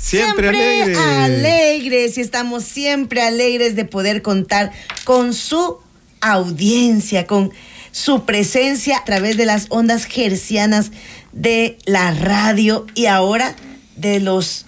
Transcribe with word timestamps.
Siempre, 0.00 0.48
alegres. 0.48 0.96
alegres 0.98 2.18
y 2.18 2.20
estamos 2.22 2.64
siempre 2.64 3.22
alegres 3.22 3.76
de 3.76 3.84
poder 3.84 4.22
contar 4.22 4.72
con 5.04 5.34
su 5.34 5.78
audiencia, 6.20 7.26
con 7.26 7.52
su 7.92 8.24
presencia 8.24 8.98
a 8.98 9.04
través 9.04 9.36
de 9.36 9.46
las 9.46 9.66
ondas 9.68 10.04
gercianas 10.04 10.90
de 11.32 11.76
la 11.84 12.12
radio 12.12 12.86
y 12.94 13.06
ahora 13.06 13.54
de 13.96 14.20
los 14.20 14.66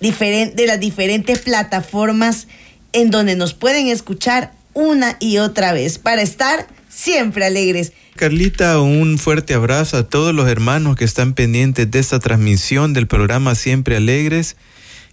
de 0.00 0.64
las 0.66 0.78
diferentes 0.78 1.40
plataformas 1.40 2.46
en 2.92 3.10
donde 3.10 3.34
nos 3.34 3.54
pueden 3.54 3.88
escuchar 3.88 4.52
una 4.74 5.16
y 5.18 5.38
otra 5.38 5.72
vez 5.72 5.98
para 5.98 6.22
estar 6.22 6.68
siempre 6.98 7.44
alegres. 7.44 7.92
Carlita, 8.16 8.80
un 8.80 9.18
fuerte 9.18 9.54
abrazo 9.54 9.96
a 9.96 10.08
todos 10.08 10.34
los 10.34 10.48
hermanos 10.48 10.96
que 10.96 11.04
están 11.04 11.32
pendientes 11.32 11.88
de 11.90 11.98
esta 12.00 12.18
transmisión 12.18 12.92
del 12.92 13.06
programa 13.06 13.54
Siempre 13.54 13.96
Alegres. 13.96 14.56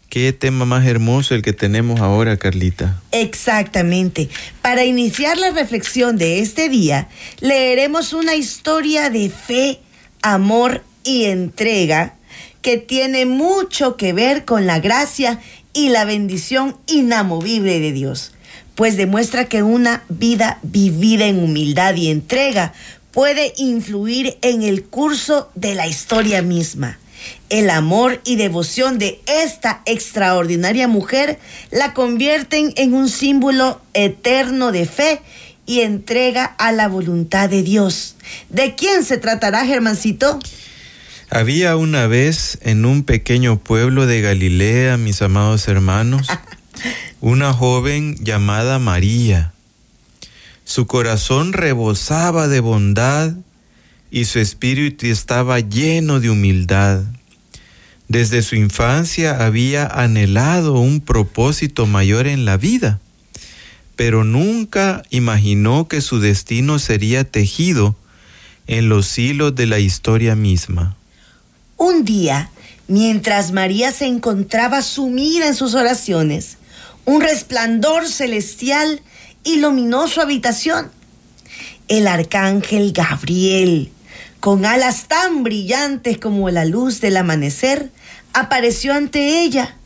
Qué 0.09 0.33
tema 0.33 0.65
más 0.65 0.85
hermoso 0.85 1.35
el 1.35 1.41
que 1.43 1.53
tenemos 1.53 1.99
ahora, 1.99 2.37
Carlita. 2.37 3.01
Exactamente. 3.11 4.29
Para 4.61 4.83
iniciar 4.83 5.37
la 5.37 5.51
reflexión 5.51 6.17
de 6.17 6.39
este 6.39 6.69
día, 6.69 7.07
leeremos 7.39 8.13
una 8.13 8.35
historia 8.35 9.09
de 9.09 9.29
fe, 9.29 9.79
amor 10.21 10.83
y 11.03 11.25
entrega 11.25 12.15
que 12.63 12.77
tiene 12.77 13.27
mucho 13.27 13.95
que 13.95 14.13
ver 14.13 14.45
con 14.45 14.65
la 14.65 14.79
gracia 14.79 15.39
y 15.73 15.89
la 15.89 16.05
bendición 16.05 16.77
inamovible 16.87 17.79
de 17.79 17.91
Dios 17.91 18.34
pues 18.75 18.97
demuestra 18.97 19.45
que 19.45 19.63
una 19.63 20.03
vida 20.09 20.59
vivida 20.63 21.25
en 21.25 21.43
humildad 21.43 21.95
y 21.95 22.09
entrega 22.09 22.73
puede 23.11 23.53
influir 23.57 24.37
en 24.41 24.63
el 24.63 24.83
curso 24.83 25.49
de 25.55 25.75
la 25.75 25.87
historia 25.87 26.41
misma. 26.41 26.99
El 27.49 27.69
amor 27.69 28.21
y 28.25 28.35
devoción 28.35 28.99
de 28.99 29.21
esta 29.25 29.81
extraordinaria 29.85 30.87
mujer 30.87 31.39
la 31.71 31.93
convierten 31.93 32.73
en 32.75 32.93
un 32.93 33.09
símbolo 33.09 33.81
eterno 33.93 34.71
de 34.71 34.85
fe 34.85 35.21
y 35.65 35.81
entrega 35.81 36.45
a 36.45 36.71
la 36.71 36.87
voluntad 36.87 37.49
de 37.49 37.63
Dios. 37.63 38.15
¿De 38.49 38.75
quién 38.75 39.03
se 39.03 39.17
tratará, 39.17 39.65
Germancito? 39.65 40.39
Había 41.29 41.75
una 41.75 42.07
vez 42.07 42.59
en 42.61 42.85
un 42.85 43.03
pequeño 43.03 43.57
pueblo 43.57 44.05
de 44.05 44.21
Galilea, 44.21 44.97
mis 44.97 45.21
amados 45.21 45.67
hermanos, 45.67 46.27
una 47.21 47.53
joven 47.53 48.15
llamada 48.23 48.79
María. 48.79 49.53
Su 50.63 50.87
corazón 50.87 51.53
rebosaba 51.53 52.47
de 52.47 52.59
bondad 52.59 53.33
y 54.11 54.25
su 54.25 54.39
espíritu 54.39 55.07
estaba 55.07 55.59
lleno 55.59 56.19
de 56.19 56.29
humildad. 56.29 57.03
Desde 58.07 58.41
su 58.41 58.55
infancia 58.55 59.45
había 59.45 59.87
anhelado 59.87 60.73
un 60.73 61.01
propósito 61.01 61.85
mayor 61.85 62.27
en 62.27 62.45
la 62.45 62.57
vida, 62.57 62.99
pero 63.95 64.23
nunca 64.23 65.03
imaginó 65.09 65.87
que 65.87 66.01
su 66.01 66.19
destino 66.19 66.79
sería 66.79 67.23
tejido 67.23 67.95
en 68.67 68.89
los 68.89 69.17
hilos 69.17 69.55
de 69.55 69.65
la 69.65 69.79
historia 69.79 70.35
misma. 70.35 70.95
Un 71.77 72.05
día, 72.05 72.49
mientras 72.87 73.51
María 73.51 73.91
se 73.91 74.05
encontraba 74.05 74.81
sumida 74.81 75.47
en 75.47 75.55
sus 75.55 75.73
oraciones, 75.75 76.57
un 77.05 77.21
resplandor 77.21 78.07
celestial 78.07 79.01
iluminó 79.43 80.07
su 80.07 80.21
habitación. 80.21 80.91
El 81.87 82.07
arcángel 82.07 82.91
Gabriel, 82.93 83.91
con 84.39 84.65
alas 84.65 85.07
tan 85.07 85.43
brillantes 85.43 86.17
como 86.17 86.49
la 86.49 86.65
luz 86.65 86.99
del 86.99 87.17
amanecer, 87.17 87.91
apareció 88.33 88.93
ante 88.93 89.41
ella. 89.41 89.77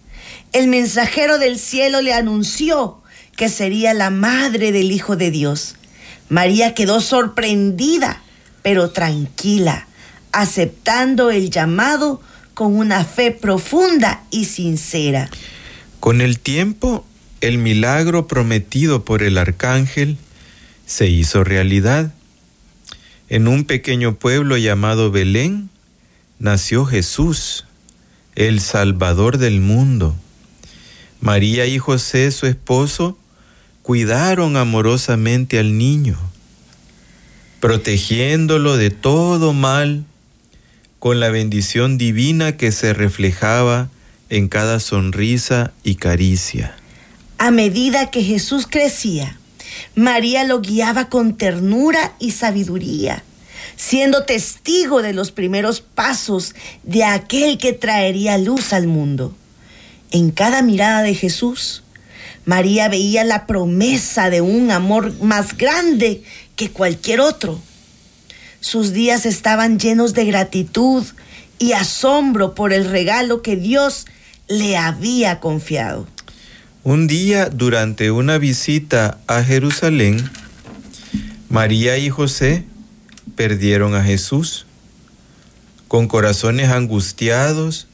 El 0.53 0.67
mensajero 0.67 1.37
del 1.37 1.59
cielo 1.59 2.01
le 2.01 2.13
anunció 2.13 3.01
que 3.35 3.49
sería 3.49 3.93
la 3.93 4.09
madre 4.09 4.71
del 4.71 4.91
Hijo 4.91 5.15
de 5.15 5.31
Dios. 5.31 5.75
María 6.29 6.73
quedó 6.73 7.01
sorprendida, 7.01 8.21
pero 8.63 8.91
tranquila, 8.91 9.87
aceptando 10.31 11.31
el 11.31 11.49
llamado 11.49 12.21
con 12.53 12.75
una 12.75 13.05
fe 13.05 13.31
profunda 13.31 14.23
y 14.29 14.45
sincera. 14.45 15.29
Con 15.99 16.21
el 16.21 16.39
tiempo, 16.39 17.05
el 17.41 17.57
milagro 17.57 18.27
prometido 18.27 19.05
por 19.05 19.23
el 19.23 19.37
arcángel 19.37 20.17
se 20.85 21.07
hizo 21.07 21.43
realidad. 21.43 22.13
En 23.29 23.47
un 23.47 23.65
pequeño 23.65 24.15
pueblo 24.15 24.57
llamado 24.57 25.11
Belén 25.11 25.69
nació 26.39 26.85
Jesús, 26.85 27.65
el 28.35 28.59
Salvador 28.59 29.37
del 29.37 29.61
mundo. 29.61 30.15
María 31.21 31.65
y 31.65 31.77
José, 31.77 32.31
su 32.31 32.47
esposo, 32.47 33.17
cuidaron 33.83 34.57
amorosamente 34.57 35.59
al 35.59 35.77
niño, 35.77 36.17
protegiéndolo 37.59 38.77
de 38.77 38.89
todo 38.89 39.53
mal 39.53 40.05
con 40.97 41.19
la 41.19 41.29
bendición 41.29 41.97
divina 41.97 42.57
que 42.57 42.71
se 42.71 42.93
reflejaba 42.93 43.89
en 44.29 44.47
cada 44.47 44.79
sonrisa 44.79 45.71
y 45.83 45.95
caricia. 45.95 46.78
A 47.41 47.51
medida 47.51 48.11
que 48.11 48.21
Jesús 48.21 48.67
crecía, 48.69 49.39
María 49.95 50.43
lo 50.43 50.59
guiaba 50.59 51.07
con 51.07 51.37
ternura 51.37 52.13
y 52.19 52.31
sabiduría, 52.31 53.23
siendo 53.77 54.25
testigo 54.25 55.01
de 55.01 55.13
los 55.13 55.31
primeros 55.31 55.79
pasos 55.79 56.53
de 56.83 57.05
aquel 57.05 57.57
que 57.57 57.71
traería 57.71 58.37
luz 58.37 58.73
al 58.73 58.87
mundo. 58.87 59.33
En 60.11 60.31
cada 60.31 60.61
mirada 60.61 61.01
de 61.01 61.15
Jesús, 61.15 61.81
María 62.43 62.89
veía 62.89 63.23
la 63.23 63.47
promesa 63.47 64.29
de 64.29 64.41
un 64.41 64.69
amor 64.69 65.13
más 65.21 65.55
grande 65.55 66.23
que 66.57 66.71
cualquier 66.71 67.21
otro. 67.21 67.61
Sus 68.59 68.91
días 68.91 69.25
estaban 69.25 69.79
llenos 69.79 70.13
de 70.13 70.25
gratitud 70.25 71.05
y 71.57 71.71
asombro 71.71 72.53
por 72.53 72.73
el 72.73 72.83
regalo 72.83 73.41
que 73.41 73.55
Dios 73.55 74.07
le 74.49 74.75
había 74.75 75.39
confiado. 75.39 76.05
Un 76.85 77.07
día, 77.07 77.49
durante 77.49 78.09
una 78.09 78.37
visita 78.37 79.17
a 79.27 79.43
Jerusalén, 79.43 80.31
María 81.49 81.97
y 81.97 82.09
José 82.09 82.63
perdieron 83.35 83.95
a 83.95 84.03
Jesús. 84.05 84.65
Con 85.89 86.07
corazones 86.07 86.69
angustiados, 86.69 87.87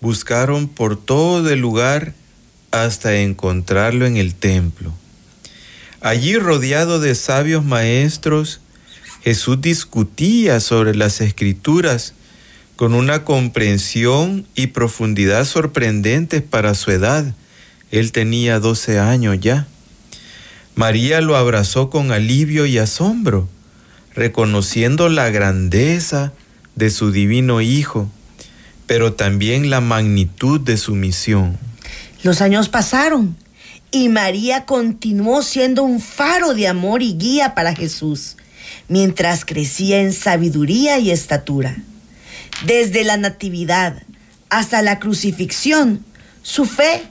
buscaron 0.00 0.68
por 0.68 0.98
todo 0.98 1.50
el 1.50 1.60
lugar 1.60 2.14
hasta 2.70 3.16
encontrarlo 3.16 4.06
en 4.06 4.16
el 4.16 4.34
templo. 4.34 4.94
Allí, 6.00 6.38
rodeado 6.38 6.98
de 6.98 7.14
sabios 7.16 7.62
maestros, 7.62 8.60
Jesús 9.22 9.60
discutía 9.60 10.60
sobre 10.60 10.94
las 10.94 11.20
escrituras 11.20 12.14
con 12.76 12.94
una 12.94 13.22
comprensión 13.22 14.46
y 14.54 14.68
profundidad 14.68 15.44
sorprendentes 15.44 16.40
para 16.40 16.74
su 16.74 16.90
edad 16.90 17.34
él 17.90 18.12
tenía 18.12 18.60
12 18.60 18.98
años 18.98 19.38
ya. 19.40 19.66
María 20.74 21.20
lo 21.20 21.36
abrazó 21.36 21.90
con 21.90 22.12
alivio 22.12 22.66
y 22.66 22.78
asombro, 22.78 23.48
reconociendo 24.14 25.08
la 25.08 25.30
grandeza 25.30 26.32
de 26.76 26.90
su 26.90 27.10
divino 27.10 27.60
Hijo, 27.60 28.10
pero 28.86 29.12
también 29.12 29.70
la 29.70 29.80
magnitud 29.80 30.60
de 30.60 30.76
su 30.76 30.94
misión. 30.94 31.58
Los 32.22 32.40
años 32.40 32.68
pasaron 32.68 33.36
y 33.90 34.08
María 34.08 34.66
continuó 34.66 35.42
siendo 35.42 35.82
un 35.82 36.00
faro 36.00 36.54
de 36.54 36.68
amor 36.68 37.02
y 37.02 37.14
guía 37.14 37.54
para 37.54 37.74
Jesús, 37.74 38.36
mientras 38.88 39.44
crecía 39.44 40.00
en 40.00 40.12
sabiduría 40.12 40.98
y 40.98 41.10
estatura. 41.10 41.76
Desde 42.64 43.04
la 43.04 43.16
natividad 43.16 44.02
hasta 44.48 44.82
la 44.82 44.98
crucifixión, 44.98 46.04
su 46.42 46.66
fe 46.66 47.09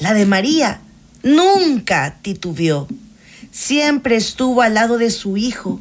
la 0.00 0.14
de 0.14 0.26
María 0.26 0.80
nunca 1.22 2.16
titubeó. 2.22 2.88
Siempre 3.52 4.16
estuvo 4.16 4.62
al 4.62 4.74
lado 4.74 4.98
de 4.98 5.10
su 5.10 5.36
hijo, 5.36 5.80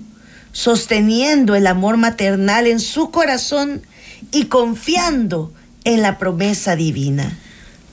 sosteniendo 0.51 1.55
el 1.55 1.67
amor 1.67 1.97
maternal 1.97 2.67
en 2.67 2.79
su 2.79 3.11
corazón 3.11 3.81
y 4.31 4.45
confiando 4.45 5.53
en 5.85 6.01
la 6.01 6.17
promesa 6.17 6.75
divina. 6.75 7.37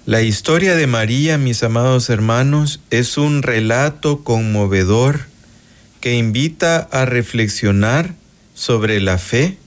La 0.04 0.22
historia 0.22 0.76
de 0.76 0.86
María, 0.86 1.38
mis 1.38 1.62
amados 1.62 2.10
hermanos, 2.10 2.80
es 2.90 3.16
un 3.16 3.42
relato 3.42 4.22
conmovedor 4.22 5.26
que 6.00 6.14
invita 6.14 6.88
a 6.92 7.04
reflexionar 7.04 8.14
sobre 8.54 9.00
la 9.00 9.18
fe, 9.18 9.58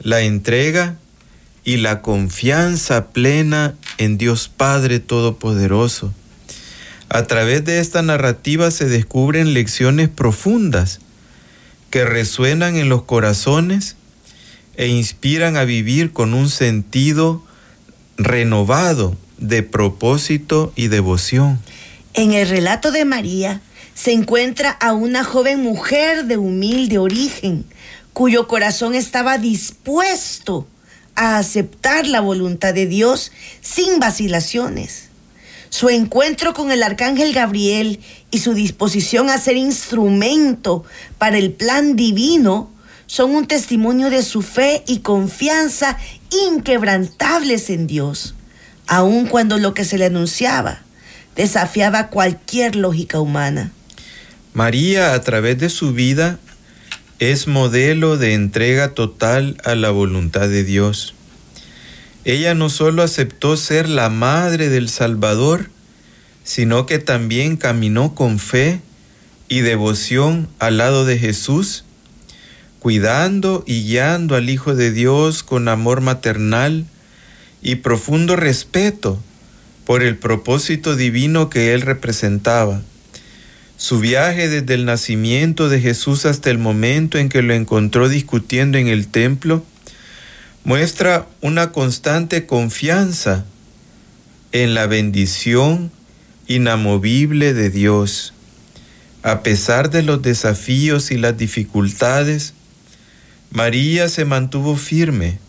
la 0.00 0.22
entrega 0.22 0.96
y 1.64 1.76
la 1.76 2.02
confianza 2.02 3.08
plena 3.08 3.74
en 3.98 4.18
Dios 4.18 4.48
Padre 4.48 5.00
Todopoderoso. 5.00 6.12
A 7.08 7.24
través 7.24 7.64
de 7.64 7.78
esta 7.78 8.02
narrativa 8.02 8.70
se 8.70 8.86
descubren 8.88 9.52
lecciones 9.52 10.08
profundas 10.08 11.00
que 11.90 12.04
resuenan 12.04 12.76
en 12.76 12.88
los 12.88 13.02
corazones 13.02 13.96
e 14.76 14.88
inspiran 14.88 15.56
a 15.56 15.64
vivir 15.64 16.12
con 16.12 16.32
un 16.32 16.48
sentido 16.48 17.44
renovado 18.16 19.16
de 19.36 19.62
propósito 19.62 20.72
y 20.74 20.88
devoción. 20.88 21.60
En 22.14 22.32
el 22.32 22.48
relato 22.48 22.92
de 22.92 23.04
María 23.04 23.60
se 23.94 24.12
encuentra 24.12 24.70
a 24.70 24.94
una 24.94 25.24
joven 25.24 25.60
mujer 25.60 26.24
de 26.24 26.38
humilde 26.38 26.98
origen, 26.98 27.66
cuyo 28.12 28.46
corazón 28.46 28.94
estaba 28.94 29.36
dispuesto 29.36 30.66
a 31.22 31.38
aceptar 31.38 32.06
la 32.06 32.20
voluntad 32.20 32.74
de 32.74 32.86
Dios 32.86 33.30
sin 33.60 34.00
vacilaciones. 34.00 35.08
Su 35.70 35.88
encuentro 35.88 36.52
con 36.52 36.72
el 36.72 36.82
arcángel 36.82 37.32
Gabriel 37.32 38.00
y 38.30 38.38
su 38.38 38.54
disposición 38.54 39.30
a 39.30 39.38
ser 39.38 39.56
instrumento 39.56 40.84
para 41.18 41.38
el 41.38 41.52
plan 41.52 41.96
divino 41.96 42.70
son 43.06 43.34
un 43.34 43.46
testimonio 43.46 44.10
de 44.10 44.22
su 44.22 44.42
fe 44.42 44.82
y 44.86 44.98
confianza 44.98 45.96
inquebrantables 46.30 47.70
en 47.70 47.86
Dios 47.86 48.34
aun 48.86 49.26
cuando 49.26 49.58
lo 49.58 49.74
que 49.74 49.84
se 49.84 49.98
le 49.98 50.06
anunciaba 50.06 50.82
desafiaba 51.36 52.08
cualquier 52.08 52.76
lógica 52.76 53.20
humana. 53.20 53.70
María, 54.52 55.14
a 55.14 55.22
través 55.22 55.58
de 55.58 55.70
su 55.70 55.94
vida, 55.94 56.38
es 57.30 57.46
modelo 57.46 58.16
de 58.16 58.34
entrega 58.34 58.94
total 58.94 59.56
a 59.62 59.76
la 59.76 59.90
voluntad 59.90 60.48
de 60.48 60.64
Dios. 60.64 61.14
Ella 62.24 62.54
no 62.54 62.68
solo 62.68 63.04
aceptó 63.04 63.56
ser 63.56 63.88
la 63.88 64.08
madre 64.08 64.68
del 64.68 64.88
Salvador, 64.88 65.70
sino 66.42 66.84
que 66.84 66.98
también 66.98 67.56
caminó 67.56 68.16
con 68.16 68.40
fe 68.40 68.80
y 69.48 69.60
devoción 69.60 70.48
al 70.58 70.78
lado 70.78 71.04
de 71.04 71.16
Jesús, 71.16 71.84
cuidando 72.80 73.62
y 73.68 73.84
guiando 73.84 74.34
al 74.34 74.50
Hijo 74.50 74.74
de 74.74 74.90
Dios 74.90 75.44
con 75.44 75.68
amor 75.68 76.00
maternal 76.00 76.86
y 77.62 77.76
profundo 77.76 78.34
respeto 78.34 79.22
por 79.84 80.02
el 80.02 80.16
propósito 80.16 80.96
divino 80.96 81.50
que 81.50 81.72
él 81.72 81.82
representaba. 81.82 82.82
Su 83.82 83.98
viaje 83.98 84.48
desde 84.48 84.74
el 84.74 84.84
nacimiento 84.84 85.68
de 85.68 85.80
Jesús 85.80 86.24
hasta 86.24 86.50
el 86.50 86.58
momento 86.58 87.18
en 87.18 87.28
que 87.28 87.42
lo 87.42 87.52
encontró 87.52 88.08
discutiendo 88.08 88.78
en 88.78 88.86
el 88.86 89.08
templo 89.08 89.64
muestra 90.62 91.26
una 91.40 91.72
constante 91.72 92.46
confianza 92.46 93.44
en 94.52 94.74
la 94.74 94.86
bendición 94.86 95.90
inamovible 96.46 97.54
de 97.54 97.70
Dios. 97.70 98.34
A 99.24 99.42
pesar 99.42 99.90
de 99.90 100.02
los 100.02 100.22
desafíos 100.22 101.10
y 101.10 101.16
las 101.16 101.36
dificultades, 101.36 102.54
María 103.50 104.08
se 104.08 104.24
mantuvo 104.24 104.76
firme 104.76 105.40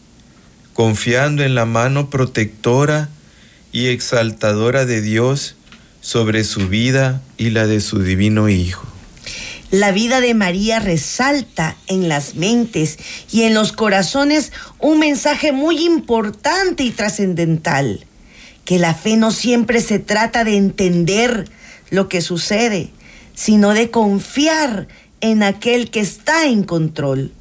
confiando 0.73 1.43
en 1.43 1.53
la 1.53 1.67
mano 1.67 2.09
protectora 2.09 3.09
y 3.71 3.89
exaltadora 3.89 4.87
de 4.87 5.01
Dios 5.01 5.55
sobre 6.03 6.43
su 6.43 6.69
vida 6.69 7.23
y 7.37 7.49
la 7.49 7.65
de 7.65 7.81
su 7.81 8.03
divino 8.03 8.49
Hijo. 8.49 8.85
La 9.71 9.91
vida 9.91 10.21
de 10.21 10.35
María 10.35 10.79
resalta 10.79 11.75
en 11.87 12.07
las 12.07 12.35
mentes 12.35 12.99
y 13.31 13.41
en 13.41 13.55
los 13.55 13.71
corazones 13.71 14.51
un 14.77 14.99
mensaje 14.99 15.51
muy 15.51 15.83
importante 15.83 16.83
y 16.83 16.91
trascendental, 16.91 18.05
que 18.65 18.77
la 18.77 18.93
fe 18.93 19.17
no 19.17 19.31
siempre 19.31 19.81
se 19.81 19.97
trata 19.97 20.43
de 20.43 20.57
entender 20.57 21.49
lo 21.89 22.07
que 22.07 22.21
sucede, 22.21 22.91
sino 23.33 23.73
de 23.73 23.89
confiar 23.89 24.87
en 25.21 25.41
aquel 25.41 25.89
que 25.89 26.01
está 26.01 26.45
en 26.45 26.61
control 26.61 27.31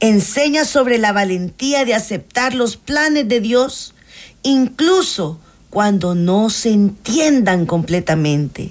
enseña 0.00 0.64
sobre 0.64 0.98
la 0.98 1.12
valentía 1.12 1.84
de 1.84 1.94
aceptar 1.94 2.54
los 2.54 2.76
planes 2.76 3.28
de 3.28 3.40
Dios, 3.40 3.94
incluso 4.42 5.40
cuando 5.76 6.14
no 6.14 6.48
se 6.48 6.70
entiendan 6.70 7.66
completamente. 7.66 8.70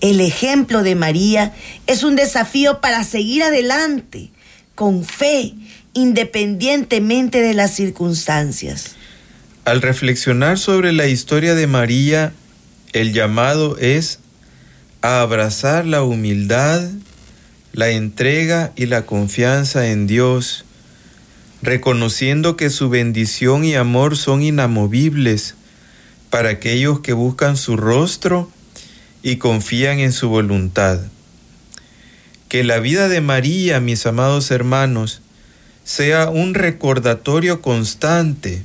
El 0.00 0.20
ejemplo 0.20 0.82
de 0.82 0.96
María 0.96 1.54
es 1.86 2.02
un 2.02 2.16
desafío 2.16 2.80
para 2.80 3.04
seguir 3.04 3.44
adelante 3.44 4.30
con 4.74 5.04
fe, 5.04 5.54
independientemente 5.92 7.42
de 7.42 7.54
las 7.54 7.76
circunstancias. 7.76 8.96
Al 9.64 9.82
reflexionar 9.82 10.58
sobre 10.58 10.92
la 10.92 11.06
historia 11.06 11.54
de 11.54 11.68
María, 11.68 12.32
el 12.92 13.12
llamado 13.12 13.78
es 13.78 14.18
a 15.00 15.20
abrazar 15.20 15.86
la 15.86 16.02
humildad, 16.02 16.82
la 17.72 17.90
entrega 17.90 18.72
y 18.74 18.86
la 18.86 19.06
confianza 19.06 19.90
en 19.90 20.08
Dios, 20.08 20.64
reconociendo 21.62 22.56
que 22.56 22.68
su 22.68 22.88
bendición 22.88 23.64
y 23.64 23.76
amor 23.76 24.16
son 24.16 24.42
inamovibles 24.42 25.54
para 26.32 26.48
aquellos 26.48 27.00
que 27.00 27.12
buscan 27.12 27.58
su 27.58 27.76
rostro 27.76 28.50
y 29.22 29.36
confían 29.36 29.98
en 29.98 30.12
su 30.12 30.30
voluntad. 30.30 30.98
Que 32.48 32.64
la 32.64 32.80
vida 32.80 33.10
de 33.10 33.20
María, 33.20 33.80
mis 33.80 34.06
amados 34.06 34.50
hermanos, 34.50 35.20
sea 35.84 36.30
un 36.30 36.54
recordatorio 36.54 37.60
constante 37.60 38.62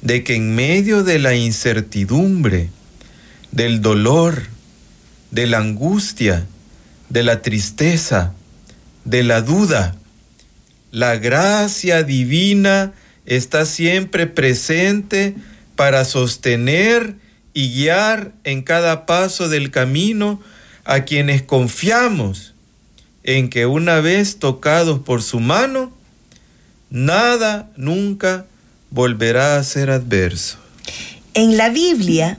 de 0.00 0.22
que 0.22 0.36
en 0.36 0.54
medio 0.54 1.02
de 1.02 1.18
la 1.18 1.34
incertidumbre, 1.34 2.70
del 3.50 3.80
dolor, 3.82 4.44
de 5.32 5.48
la 5.48 5.58
angustia, 5.58 6.46
de 7.08 7.24
la 7.24 7.42
tristeza, 7.42 8.32
de 9.04 9.24
la 9.24 9.42
duda. 9.42 9.96
La 10.92 11.16
gracia 11.16 12.04
divina 12.04 12.92
está 13.24 13.66
siempre 13.66 14.28
presente 14.28 15.34
para 15.76 16.04
sostener 16.04 17.16
y 17.54 17.72
guiar 17.72 18.32
en 18.44 18.62
cada 18.62 19.06
paso 19.06 19.48
del 19.48 19.70
camino 19.70 20.40
a 20.84 21.04
quienes 21.04 21.42
confiamos 21.42 22.54
en 23.22 23.50
que 23.50 23.66
una 23.66 24.00
vez 24.00 24.38
tocados 24.38 25.00
por 25.00 25.22
su 25.22 25.40
mano, 25.40 25.92
nada 26.90 27.70
nunca 27.76 28.46
volverá 28.90 29.58
a 29.58 29.64
ser 29.64 29.90
adverso. 29.90 30.58
En 31.34 31.56
la 31.56 31.68
Biblia 31.68 32.38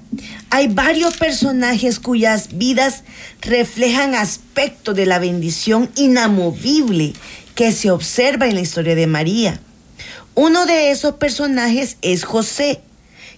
hay 0.50 0.70
varios 0.70 1.18
personajes 1.18 2.00
cuyas 2.00 2.58
vidas 2.58 3.04
reflejan 3.42 4.16
aspectos 4.16 4.96
de 4.96 5.06
la 5.06 5.20
bendición 5.20 5.90
inamovible 5.96 7.14
que 7.54 7.72
se 7.74 7.92
observa 7.92 8.48
en 8.48 8.56
la 8.56 8.62
historia 8.62 8.96
de 8.96 9.08
María. 9.08 9.60
Uno 10.36 10.66
de 10.66 10.92
esos 10.92 11.16
personajes 11.16 11.98
es 12.02 12.24
José, 12.24 12.82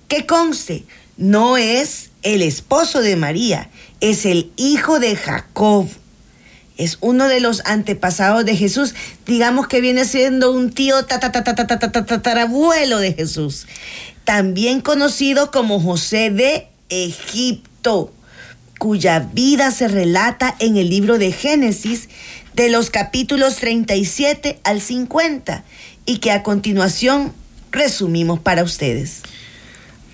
que 0.10 0.26
conste, 0.26 0.84
no 1.16 1.56
es 1.56 2.10
el 2.22 2.42
esposo 2.42 3.02
de 3.02 3.16
María, 3.16 3.70
es 4.02 4.26
el 4.26 4.52
hijo 4.58 5.00
de 5.00 5.16
Jacob. 5.16 5.88
Es 6.78 6.98
uno 7.02 7.28
de 7.28 7.42
los 7.42 7.62
antepasados 7.66 8.46
de 8.46 8.56
Jesús, 8.56 8.96
digamos 9.26 9.68
que 9.68 9.82
viene 9.82 10.06
siendo 10.06 10.52
un 10.52 10.72
tío 10.72 11.06
tatarabuelo 11.06 13.00
de 13.00 13.14
Jesús 13.14 13.66
también 14.30 14.82
conocido 14.82 15.50
como 15.50 15.80
José 15.80 16.30
de 16.30 16.68
Egipto, 16.90 18.14
cuya 18.78 19.22
vida 19.34 19.72
se 19.72 19.88
relata 19.88 20.56
en 20.60 20.78
el 20.78 20.88
libro 20.88 21.18
de 21.18 21.32
Génesis 21.32 22.10
de 22.54 22.70
los 22.70 22.92
capítulos 22.92 23.56
37 23.56 24.60
al 24.64 24.82
50 24.82 25.64
y 26.06 26.20
que 26.20 26.32
a 26.32 26.44
continuación 26.44 27.34
resumimos 27.72 28.40
para 28.40 28.62
ustedes. 28.62 29.24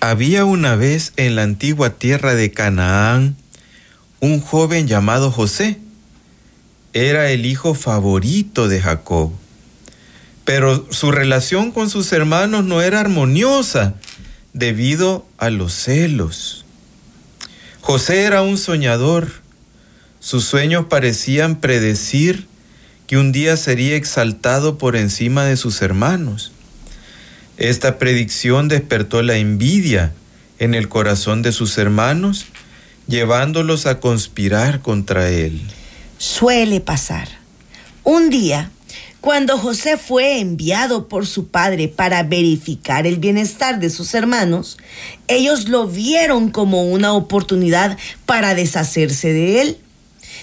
Había 0.00 0.44
una 0.44 0.76
vez 0.76 1.12
en 1.16 1.36
la 1.36 1.42
antigua 1.42 1.90
tierra 1.90 2.34
de 2.34 2.50
Canaán 2.50 3.36
un 4.20 4.40
joven 4.40 4.86
llamado 4.86 5.30
José. 5.30 5.78
Era 6.92 7.30
el 7.30 7.46
hijo 7.46 7.74
favorito 7.74 8.68
de 8.68 8.80
Jacob 8.80 9.32
pero 10.46 10.86
su 10.92 11.10
relación 11.10 11.72
con 11.72 11.90
sus 11.90 12.12
hermanos 12.12 12.64
no 12.64 12.80
era 12.80 13.00
armoniosa 13.00 13.96
debido 14.52 15.26
a 15.38 15.50
los 15.50 15.72
celos. 15.74 16.64
José 17.80 18.22
era 18.22 18.42
un 18.42 18.56
soñador. 18.56 19.28
Sus 20.20 20.44
sueños 20.44 20.86
parecían 20.88 21.56
predecir 21.56 22.46
que 23.08 23.16
un 23.16 23.32
día 23.32 23.56
sería 23.56 23.96
exaltado 23.96 24.78
por 24.78 24.94
encima 24.94 25.44
de 25.44 25.56
sus 25.56 25.82
hermanos. 25.82 26.52
Esta 27.58 27.98
predicción 27.98 28.68
despertó 28.68 29.22
la 29.22 29.36
envidia 29.36 30.12
en 30.58 30.74
el 30.74 30.88
corazón 30.88 31.40
de 31.40 31.52
sus 31.52 31.78
hermanos, 31.78 32.46
llevándolos 33.08 33.86
a 33.86 33.98
conspirar 33.98 34.80
contra 34.80 35.30
él. 35.30 35.62
Suele 36.18 36.80
pasar. 36.80 37.28
Un 38.04 38.28
día, 38.28 38.70
cuando 39.22 39.56
José 39.56 39.96
fue 39.96 40.38
enviado 40.38 41.08
por 41.08 41.26
su 41.26 41.48
padre 41.48 41.88
para 41.88 42.22
verificar 42.22 43.06
el 43.06 43.16
bienestar 43.16 43.80
de 43.80 43.88
sus 43.88 44.14
hermanos, 44.14 44.76
ellos 45.26 45.68
lo 45.68 45.86
vieron 45.86 46.50
como 46.50 46.84
una 46.84 47.14
oportunidad 47.14 47.96
para 48.26 48.54
deshacerse 48.54 49.32
de 49.32 49.62
él. 49.62 49.78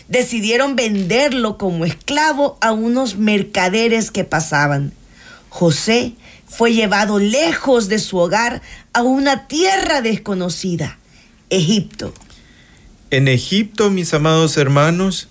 Decidieron 0.07 0.75
venderlo 0.75 1.59
como 1.59 1.85
esclavo 1.85 2.57
a 2.59 2.71
unos 2.71 3.17
mercaderes 3.17 4.09
que 4.09 4.23
pasaban. 4.23 4.93
José 5.49 6.13
fue 6.55 6.73
llevado 6.73 7.17
lejos 7.17 7.89
de 7.89 7.97
su 7.97 8.17
hogar 8.17 8.61
a 8.93 9.01
una 9.01 9.47
tierra 9.47 10.01
desconocida, 10.01 10.99
Egipto. 11.49 12.13
En 13.09 13.27
Egipto, 13.27 13.89
mis 13.89 14.13
amados 14.13 14.57
hermanos, 14.57 15.29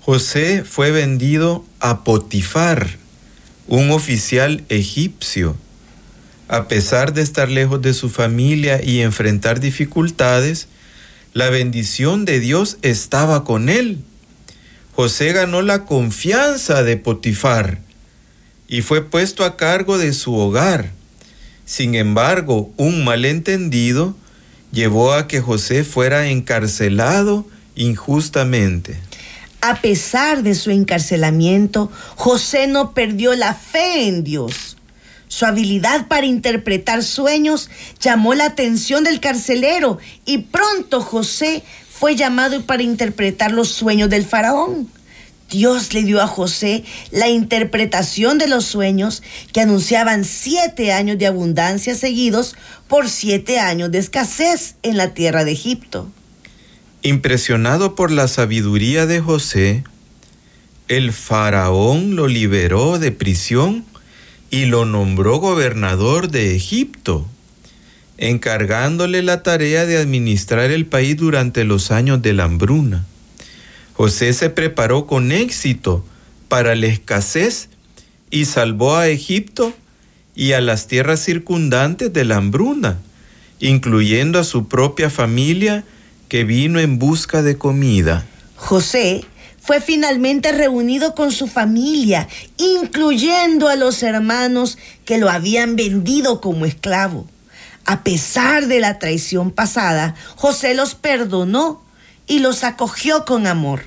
José 0.00 0.64
fue 0.64 0.90
vendido 0.90 1.64
a 1.80 2.04
Potifar, 2.04 2.98
un 3.66 3.90
oficial 3.90 4.64
egipcio. 4.68 5.56
A 6.48 6.68
pesar 6.68 7.14
de 7.14 7.22
estar 7.22 7.50
lejos 7.50 7.80
de 7.80 7.94
su 7.94 8.10
familia 8.10 8.82
y 8.82 9.00
enfrentar 9.00 9.60
dificultades, 9.60 10.68
la 11.32 11.48
bendición 11.50 12.24
de 12.24 12.40
Dios 12.40 12.76
estaba 12.82 13.44
con 13.44 13.68
él. 13.68 13.98
José 14.94 15.32
ganó 15.32 15.62
la 15.62 15.84
confianza 15.84 16.82
de 16.82 16.96
Potifar 16.96 17.87
y 18.68 18.82
fue 18.82 19.02
puesto 19.02 19.44
a 19.44 19.56
cargo 19.56 19.98
de 19.98 20.12
su 20.12 20.34
hogar. 20.34 20.92
Sin 21.64 21.94
embargo, 21.94 22.70
un 22.76 23.02
malentendido 23.04 24.14
llevó 24.70 25.14
a 25.14 25.26
que 25.26 25.40
José 25.40 25.82
fuera 25.84 26.28
encarcelado 26.28 27.46
injustamente. 27.74 29.00
A 29.60 29.80
pesar 29.80 30.42
de 30.42 30.54
su 30.54 30.70
encarcelamiento, 30.70 31.90
José 32.14 32.68
no 32.68 32.92
perdió 32.92 33.34
la 33.34 33.54
fe 33.54 34.06
en 34.06 34.22
Dios. 34.22 34.76
Su 35.26 35.46
habilidad 35.46 36.06
para 36.06 36.26
interpretar 36.26 37.02
sueños 37.02 37.68
llamó 38.00 38.34
la 38.34 38.46
atención 38.46 39.04
del 39.04 39.20
carcelero 39.20 39.98
y 40.24 40.38
pronto 40.38 41.00
José 41.00 41.62
fue 41.90 42.16
llamado 42.16 42.64
para 42.64 42.82
interpretar 42.82 43.50
los 43.52 43.68
sueños 43.68 44.08
del 44.08 44.24
faraón. 44.24 44.88
Dios 45.50 45.94
le 45.94 46.02
dio 46.02 46.20
a 46.20 46.26
José 46.26 46.84
la 47.10 47.28
interpretación 47.28 48.36
de 48.36 48.48
los 48.48 48.66
sueños 48.66 49.22
que 49.52 49.62
anunciaban 49.62 50.24
siete 50.24 50.92
años 50.92 51.18
de 51.18 51.26
abundancia 51.26 51.94
seguidos 51.94 52.54
por 52.86 53.08
siete 53.08 53.58
años 53.58 53.90
de 53.90 53.98
escasez 53.98 54.76
en 54.82 54.96
la 54.98 55.14
tierra 55.14 55.44
de 55.44 55.52
Egipto. 55.52 56.10
Impresionado 57.02 57.94
por 57.94 58.10
la 58.10 58.28
sabiduría 58.28 59.06
de 59.06 59.20
José, 59.20 59.84
el 60.88 61.12
faraón 61.12 62.16
lo 62.16 62.28
liberó 62.28 62.98
de 62.98 63.12
prisión 63.12 63.84
y 64.50 64.66
lo 64.66 64.84
nombró 64.84 65.38
gobernador 65.38 66.30
de 66.30 66.56
Egipto, 66.56 67.26
encargándole 68.16 69.22
la 69.22 69.42
tarea 69.42 69.86
de 69.86 69.98
administrar 69.98 70.70
el 70.70 70.86
país 70.86 71.16
durante 71.16 71.64
los 71.64 71.90
años 71.90 72.20
de 72.20 72.32
la 72.32 72.44
hambruna. 72.44 73.04
José 73.98 74.32
se 74.32 74.48
preparó 74.48 75.08
con 75.08 75.32
éxito 75.32 76.04
para 76.46 76.76
la 76.76 76.86
escasez 76.86 77.68
y 78.30 78.44
salvó 78.44 78.94
a 78.94 79.08
Egipto 79.08 79.74
y 80.36 80.52
a 80.52 80.60
las 80.60 80.86
tierras 80.86 81.18
circundantes 81.18 82.12
de 82.12 82.24
la 82.24 82.36
hambruna, 82.36 82.98
incluyendo 83.58 84.38
a 84.38 84.44
su 84.44 84.68
propia 84.68 85.10
familia 85.10 85.82
que 86.28 86.44
vino 86.44 86.78
en 86.78 87.00
busca 87.00 87.42
de 87.42 87.58
comida. 87.58 88.24
José 88.54 89.24
fue 89.60 89.80
finalmente 89.80 90.52
reunido 90.52 91.16
con 91.16 91.32
su 91.32 91.48
familia, 91.48 92.28
incluyendo 92.56 93.66
a 93.66 93.74
los 93.74 94.04
hermanos 94.04 94.78
que 95.04 95.18
lo 95.18 95.28
habían 95.28 95.74
vendido 95.74 96.40
como 96.40 96.66
esclavo. 96.66 97.26
A 97.84 98.04
pesar 98.04 98.68
de 98.68 98.78
la 98.78 99.00
traición 99.00 99.50
pasada, 99.50 100.14
José 100.36 100.74
los 100.74 100.94
perdonó 100.94 101.87
y 102.28 102.38
los 102.38 102.62
acogió 102.62 103.24
con 103.24 103.46
amor 103.46 103.82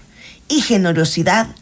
y 0.50 0.62
generosidad, 0.62 1.56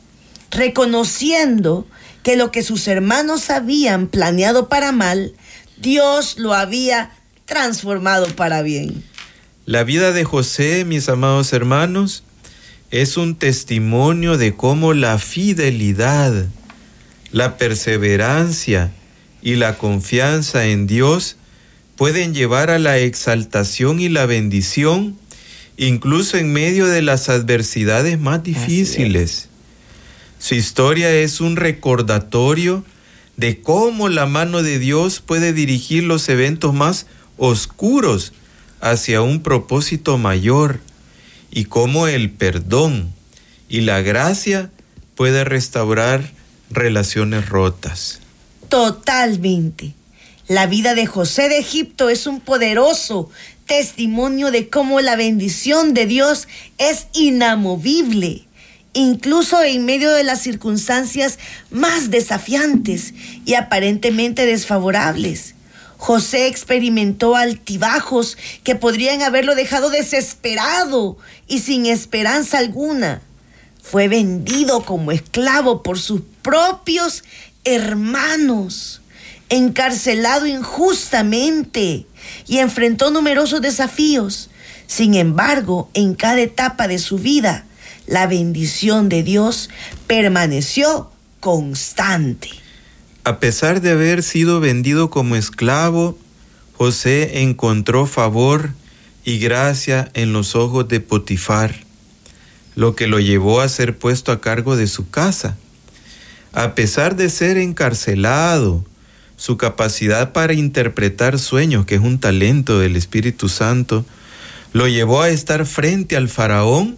reconociendo 0.50 1.86
que 2.24 2.36
lo 2.36 2.52
que 2.52 2.64
sus 2.64 2.88
hermanos 2.88 3.50
habían 3.50 4.08
planeado 4.08 4.70
para 4.70 4.92
mal, 4.92 5.34
Dios 5.78 6.40
lo 6.40 6.54
había 6.54 7.12
transformado 7.46 8.28
para 8.36 8.62
bien. 8.62 9.04
La 9.66 9.84
vida 9.84 10.12
de 10.12 10.24
José, 10.24 10.86
mis 10.86 11.10
amados 11.10 11.54
hermanos, 11.54 12.24
es 12.90 13.18
un 13.18 13.36
testimonio 13.36 14.38
de 14.38 14.56
cómo 14.56 14.94
la 14.94 15.20
fidelidad, 15.20 16.48
la 17.32 17.58
perseverancia 17.58 18.92
y 19.44 19.56
la 19.56 19.78
confianza 19.78 20.66
en 20.66 20.88
Dios 20.88 21.36
pueden 21.96 22.34
llevar 22.34 22.72
a 22.72 22.80
la 22.80 22.98
exaltación 22.98 24.00
y 24.00 24.10
la 24.10 24.26
bendición, 24.26 25.19
incluso 25.80 26.38
en 26.38 26.52
medio 26.52 26.88
de 26.88 27.02
las 27.02 27.30
adversidades 27.30 28.20
más 28.20 28.44
difíciles. 28.44 29.48
Su 30.38 30.56
historia 30.56 31.10
es 31.10 31.40
un 31.40 31.56
recordatorio 31.56 32.84
de 33.38 33.62
cómo 33.62 34.10
la 34.10 34.26
mano 34.26 34.62
de 34.62 34.78
Dios 34.78 35.22
puede 35.22 35.54
dirigir 35.54 36.04
los 36.04 36.28
eventos 36.28 36.74
más 36.74 37.06
oscuros 37.38 38.34
hacia 38.82 39.22
un 39.22 39.42
propósito 39.42 40.18
mayor 40.18 40.82
y 41.50 41.66
cómo 41.66 42.08
el 42.08 42.30
perdón 42.30 43.14
y 43.70 43.82
la 43.82 44.02
gracia 44.02 44.70
puede 45.16 45.46
restaurar 45.46 46.34
relaciones 46.70 47.48
rotas. 47.48 48.20
Totalmente. 48.68 49.94
La 50.50 50.66
vida 50.66 50.94
de 50.94 51.06
José 51.06 51.48
de 51.48 51.60
Egipto 51.60 52.10
es 52.10 52.28
un 52.28 52.42
poderoso 52.42 53.30
testimonio 53.70 54.50
de 54.50 54.68
cómo 54.68 55.00
la 55.00 55.16
bendición 55.16 55.94
de 55.94 56.08
Dios 56.08 56.48
es 56.80 57.06
inamovible, 57.14 58.48
incluso 58.94 59.62
en 59.62 59.86
medio 59.86 60.12
de 60.12 60.24
las 60.24 60.42
circunstancias 60.42 61.38
más 61.70 62.10
desafiantes 62.10 63.14
y 63.46 63.54
aparentemente 63.54 64.48
desfavorables. 64.48 65.54
José 65.98 66.48
experimentó 66.48 67.36
altibajos 67.36 68.38
que 68.64 68.74
podrían 68.74 69.22
haberlo 69.22 69.54
dejado 69.54 69.92
desesperado 69.92 71.18
y 71.48 71.60
sin 71.60 71.86
esperanza 71.86 72.58
alguna. 72.58 73.22
Fue 73.84 74.08
vendido 74.08 74.84
como 74.84 75.12
esclavo 75.12 75.84
por 75.84 76.00
sus 76.00 76.22
propios 76.42 77.24
hermanos, 77.66 79.02
encarcelado 79.50 80.46
injustamente 80.46 82.06
y 82.48 82.60
enfrentó 82.60 83.12
numerosos 83.12 83.62
desafíos. 83.62 84.50
Sin 84.88 85.16
embargo, 85.16 85.90
en 85.94 86.16
cada 86.16 86.42
etapa 86.42 86.88
de 86.88 87.00
su 87.00 87.18
vida, 87.18 87.66
la 88.08 88.26
bendición 88.28 89.10
de 89.10 89.24
Dios 89.24 89.70
permaneció 90.08 91.12
constante. 91.40 92.50
A 93.24 93.40
pesar 93.40 93.82
de 93.82 93.92
haber 93.92 94.24
sido 94.24 94.60
vendido 94.60 95.10
como 95.10 95.36
esclavo, 95.36 96.18
José 96.74 97.42
encontró 97.44 98.08
favor 98.08 98.72
y 99.24 99.38
gracia 99.38 100.10
en 100.14 100.34
los 100.34 100.56
ojos 100.56 100.88
de 100.88 101.02
Potifar, 101.02 101.76
lo 102.76 102.96
que 102.96 103.06
lo 103.08 103.20
llevó 103.20 103.62
a 103.62 103.70
ser 103.70 103.98
puesto 103.98 104.32
a 104.32 104.42
cargo 104.42 104.76
de 104.76 104.88
su 104.88 105.10
casa. 105.10 105.58
A 106.54 106.74
pesar 106.74 107.16
de 107.16 107.30
ser 107.30 107.58
encarcelado, 107.58 108.86
su 109.40 109.56
capacidad 109.56 110.34
para 110.34 110.54
interpretar 110.54 111.40
sueños, 111.40 111.86
que 111.86 111.96
es 111.96 112.02
un 112.02 112.20
talento 112.20 112.78
del 112.78 112.98
Espíritu 112.98 113.48
Santo, 113.48 114.06
lo 114.74 114.90
llevó 114.90 115.22
a 115.22 115.30
estar 115.30 115.66
frente 115.66 116.18
al 116.18 116.28
faraón 116.28 116.98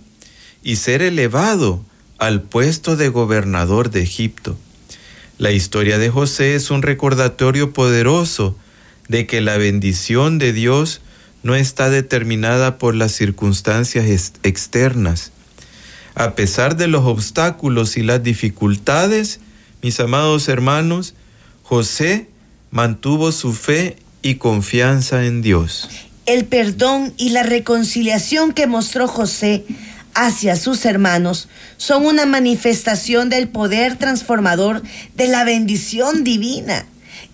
y 0.63 0.77
ser 0.77 1.03
elevado 1.03 1.86
al 2.17 2.41
puesto 2.41 2.98
de 2.98 3.10
gobernador 3.10 3.91
de 3.91 4.01
Egipto. 4.01 4.57
La 5.38 5.51
historia 5.51 6.00
de 6.00 6.10
José 6.10 6.55
es 6.55 6.71
un 6.71 6.81
recordatorio 6.81 7.74
poderoso 7.74 8.57
de 9.07 9.27
que 9.27 9.39
la 9.39 9.57
bendición 9.57 10.39
de 10.39 10.51
Dios 10.51 11.01
no 11.43 11.53
está 11.53 11.91
determinada 11.91 12.79
por 12.79 12.95
las 12.95 13.12
circunstancias 13.12 14.33
externas. 14.41 15.31
A 16.15 16.33
pesar 16.33 16.75
de 16.75 16.88
los 16.88 17.05
obstáculos 17.05 17.98
y 17.98 18.01
las 18.01 18.24
dificultades, 18.24 19.41
mis 19.83 20.00
amados 20.00 20.50
hermanos, 20.50 21.13
José 21.62 22.30
mantuvo 22.71 23.31
su 23.31 23.53
fe 23.53 23.97
y 24.21 24.35
confianza 24.35 25.25
en 25.25 25.41
Dios. 25.41 25.89
El 26.25 26.45
perdón 26.45 27.13
y 27.17 27.29
la 27.29 27.43
reconciliación 27.43 28.53
que 28.53 28.67
mostró 28.67 29.07
José 29.07 29.65
hacia 30.13 30.55
sus 30.55 30.85
hermanos 30.85 31.47
son 31.77 32.05
una 32.05 32.25
manifestación 32.25 33.29
del 33.29 33.49
poder 33.49 33.97
transformador 33.97 34.81
de 35.15 35.27
la 35.27 35.43
bendición 35.43 36.23
divina. 36.23 36.85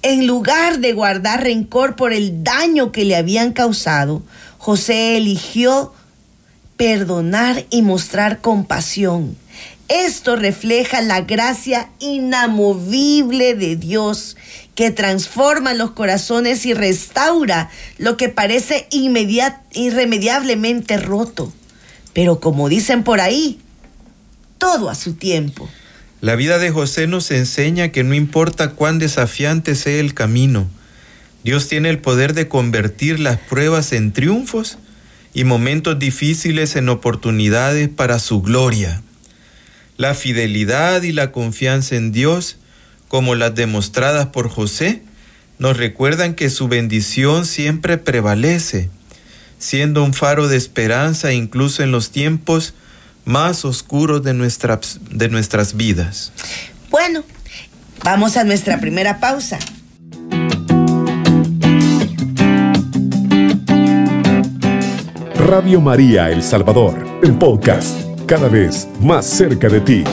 En 0.01 0.27
lugar 0.27 0.79
de 0.79 0.94
guardar 0.94 1.44
rencor 1.44 1.96
por 1.96 2.13
el 2.13 2.44
daño 2.44 2.91
que 2.91 3.06
le 3.06 3.15
habían 3.15 3.51
causado, 3.53 4.24
José 4.58 5.17
eligió 5.17 5.94
perdonar 6.77 7.65
y 7.70 7.82
mostrar 7.82 8.39
compasión. 8.39 9.36
Esto 9.89 10.36
refleja 10.36 11.01
la 11.01 11.22
gracia 11.22 11.89
inamovible 12.00 13.56
de 13.56 13.75
Dios 13.75 14.36
que 14.78 14.92
transforma 14.92 15.74
los 15.74 15.92
corazones 15.92 16.66
y 16.68 16.76
restaura 16.76 17.72
lo 17.98 18.16
que 18.16 18.30
parece 18.30 18.88
irremediablemente 18.92 20.98
roto. 20.98 21.52
Pero 22.14 22.40
como 22.40 22.70
dicen 22.70 23.04
por 23.04 23.20
ahí, 23.20 23.60
todo 24.60 24.92
a 24.92 24.96
su 24.96 25.16
tiempo. 25.16 25.68
La 26.22 26.36
vida 26.36 26.60
de 26.60 26.70
José 26.70 27.08
nos 27.08 27.32
enseña 27.32 27.90
que 27.90 28.04
no 28.04 28.14
importa 28.14 28.74
cuán 28.74 29.00
desafiante 29.00 29.74
sea 29.74 30.00
el 30.00 30.14
camino, 30.14 30.70
Dios 31.44 31.68
tiene 31.68 31.90
el 31.90 31.98
poder 31.98 32.36
de 32.36 32.48
convertir 32.48 33.20
las 33.20 33.40
pruebas 33.40 33.94
en 33.94 34.14
triunfos 34.14 34.78
y 35.34 35.44
momentos 35.44 35.98
difíciles 35.98 36.76
en 36.76 36.90
oportunidades 36.90 37.90
para 37.90 38.20
su 38.20 38.44
gloria. 38.44 39.02
La 39.98 40.14
fidelidad 40.14 41.02
y 41.02 41.14
la 41.14 41.32
confianza 41.32 41.96
en 41.96 42.12
Dios, 42.12 42.58
como 43.08 43.36
las 43.36 43.56
demostradas 43.56 44.28
por 44.28 44.50
José, 44.50 45.02
nos 45.60 45.78
recuerdan 45.78 46.36
que 46.36 46.50
su 46.50 46.68
bendición 46.68 47.46
siempre 47.46 47.98
prevalece, 47.98 48.90
siendo 49.58 50.04
un 50.04 50.14
faro 50.14 50.48
de 50.48 50.58
esperanza 50.58 51.34
incluso 51.34 51.84
en 51.84 51.92
los 51.92 52.12
tiempos 52.12 52.74
más 53.26 53.66
oscuros 53.66 54.24
de, 54.24 54.34
nuestras 54.34 55.00
de 55.10 55.30
nuestras 55.30 55.76
vidas. 55.76 56.32
Bueno, 56.90 57.24
vamos 58.04 58.38
a 58.38 58.44
nuestra 58.44 58.80
primera 58.80 59.20
pausa. 59.20 59.60
Radio 65.36 65.80
María 65.80 66.30
El 66.30 66.44
Salvador, 66.44 67.08
el 67.24 67.34
podcast, 67.38 67.98
cada 68.26 68.50
vez 68.50 68.88
más 69.02 69.26
cerca 69.26 69.70
de 69.70 69.80
ti. 69.80 70.04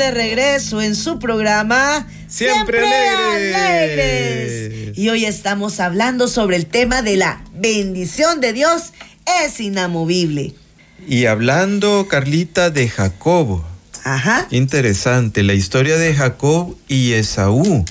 De 0.00 0.10
regreso 0.10 0.80
en 0.80 0.96
su 0.96 1.18
programa 1.18 2.06
Siempre, 2.26 2.80
alegres. 2.88 4.96
Y 4.98 5.10
hoy 5.10 5.26
estamos 5.26 5.78
hablando 5.78 6.26
sobre 6.26 6.56
el 6.56 6.64
tema 6.64 7.02
de 7.02 7.16
la 7.16 7.44
bendición 7.52 8.40
de 8.40 8.54
Dios 8.54 8.94
es 9.44 9.60
inamovible. 9.60 10.54
Y 11.06 11.26
hablando, 11.26 12.08
Carlita, 12.08 12.70
de 12.70 12.88
Jacobo. 12.88 13.62
Ajá. 14.04 14.46
Interesante, 14.50 15.42
la 15.42 15.52
historia 15.52 15.98
de 15.98 16.14
Jacob 16.14 16.78
y 16.88 17.12
Esaú 17.12 17.84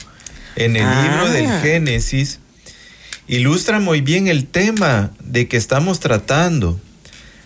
en 0.56 0.78
el 0.78 0.84
Ah. 0.84 1.04
libro 1.04 1.30
del 1.32 1.62
Génesis 1.62 2.39
ilustra 3.28 3.80
muy 3.80 4.01
bien 4.01 4.28
el 4.28 4.48
tema 4.48 5.12
de 5.24 5.48
que 5.48 5.58
estamos 5.58 6.00
tratando. 6.00 6.80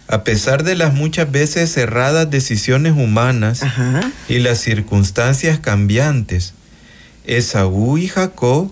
A 0.07 0.23
pesar 0.23 0.63
de 0.63 0.75
las 0.75 0.93
muchas 0.93 1.31
veces 1.31 1.75
erradas 1.77 2.29
decisiones 2.29 2.93
humanas 2.93 3.63
Ajá. 3.63 4.11
y 4.27 4.39
las 4.39 4.59
circunstancias 4.59 5.59
cambiantes, 5.59 6.53
Esaú 7.25 7.97
y 7.97 8.07
Jacob 8.07 8.71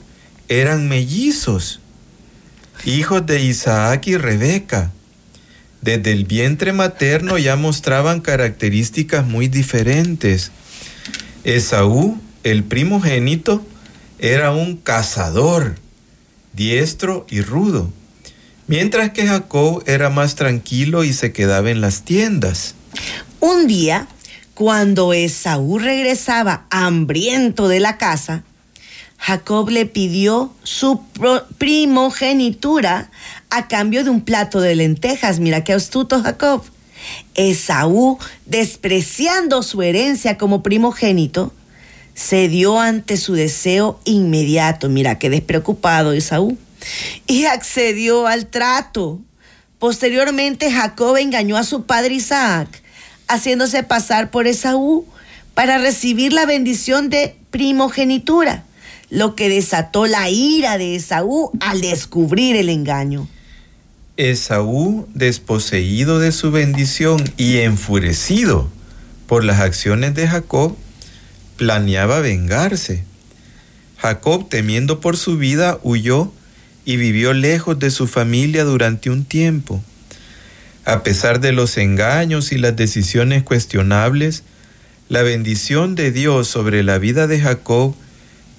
eran 0.49 0.89
mellizos, 0.89 1.79
hijos 2.85 3.25
de 3.25 3.41
Isaac 3.43 4.07
y 4.07 4.17
Rebeca. 4.17 4.91
Desde 5.81 6.11
el 6.11 6.25
vientre 6.25 6.73
materno 6.73 7.37
ya 7.37 7.55
mostraban 7.55 8.19
características 8.19 9.25
muy 9.25 9.47
diferentes. 9.47 10.51
Esaú, 11.43 12.19
el 12.43 12.63
primogénito, 12.63 13.65
era 14.19 14.51
un 14.51 14.77
cazador, 14.77 15.75
diestro 16.53 17.25
y 17.29 17.41
rudo, 17.41 17.91
mientras 18.71 19.11
que 19.11 19.27
Jacob 19.27 19.83
era 19.85 20.09
más 20.09 20.35
tranquilo 20.35 21.03
y 21.03 21.11
se 21.11 21.33
quedaba 21.33 21.69
en 21.71 21.81
las 21.81 22.03
tiendas. 22.03 22.73
Un 23.41 23.67
día, 23.67 24.07
cuando 24.53 25.11
Esaú 25.11 25.77
regresaba 25.77 26.65
hambriento 26.69 27.67
de 27.67 27.81
la 27.81 27.97
casa, 27.97 28.43
Jacob 29.17 29.69
le 29.69 29.85
pidió 29.85 30.53
su 30.63 31.01
primogenitura 31.57 33.11
a 33.49 33.67
cambio 33.67 34.05
de 34.05 34.09
un 34.09 34.21
plato 34.21 34.61
de 34.61 34.73
lentejas. 34.75 35.39
Mira 35.39 35.65
qué 35.65 35.73
astuto 35.73 36.23
Jacob. 36.23 36.63
Esaú, 37.35 38.19
despreciando 38.45 39.63
su 39.63 39.81
herencia 39.81 40.37
como 40.37 40.63
primogénito, 40.63 41.51
cedió 42.15 42.79
ante 42.79 43.17
su 43.17 43.33
deseo 43.33 43.99
inmediato. 44.05 44.87
Mira 44.87 45.19
qué 45.19 45.29
despreocupado 45.29 46.13
Esaú. 46.13 46.57
Y 47.27 47.45
accedió 47.45 48.27
al 48.27 48.47
trato. 48.47 49.19
Posteriormente 49.79 50.71
Jacob 50.71 51.17
engañó 51.17 51.57
a 51.57 51.63
su 51.63 51.85
padre 51.85 52.15
Isaac, 52.15 52.81
haciéndose 53.27 53.83
pasar 53.83 54.29
por 54.29 54.47
Esaú 54.47 55.05
para 55.53 55.77
recibir 55.77 56.33
la 56.33 56.45
bendición 56.45 57.09
de 57.09 57.35
primogenitura, 57.49 58.63
lo 59.09 59.35
que 59.35 59.49
desató 59.49 60.07
la 60.07 60.29
ira 60.29 60.77
de 60.77 60.95
Esaú 60.95 61.51
al 61.59 61.81
descubrir 61.81 62.55
el 62.55 62.69
engaño. 62.69 63.27
Esaú, 64.17 65.07
desposeído 65.13 66.19
de 66.19 66.31
su 66.31 66.51
bendición 66.51 67.23
y 67.37 67.57
enfurecido 67.57 68.69
por 69.25 69.43
las 69.43 69.59
acciones 69.59 70.13
de 70.13 70.27
Jacob, 70.27 70.75
planeaba 71.57 72.19
vengarse. 72.19 73.03
Jacob, 73.97 74.49
temiendo 74.49 74.99
por 74.99 75.17
su 75.17 75.37
vida, 75.37 75.79
huyó 75.83 76.31
y 76.85 76.97
vivió 76.97 77.33
lejos 77.33 77.79
de 77.79 77.91
su 77.91 78.07
familia 78.07 78.63
durante 78.63 79.09
un 79.09 79.25
tiempo. 79.25 79.83
A 80.85 81.03
pesar 81.03 81.39
de 81.39 81.51
los 81.51 81.77
engaños 81.77 82.51
y 82.51 82.57
las 82.57 82.75
decisiones 82.75 83.43
cuestionables, 83.43 84.43
la 85.09 85.21
bendición 85.21 85.95
de 85.95 86.11
Dios 86.11 86.47
sobre 86.47 86.83
la 86.83 86.97
vida 86.97 87.27
de 87.27 87.39
Jacob 87.39 87.95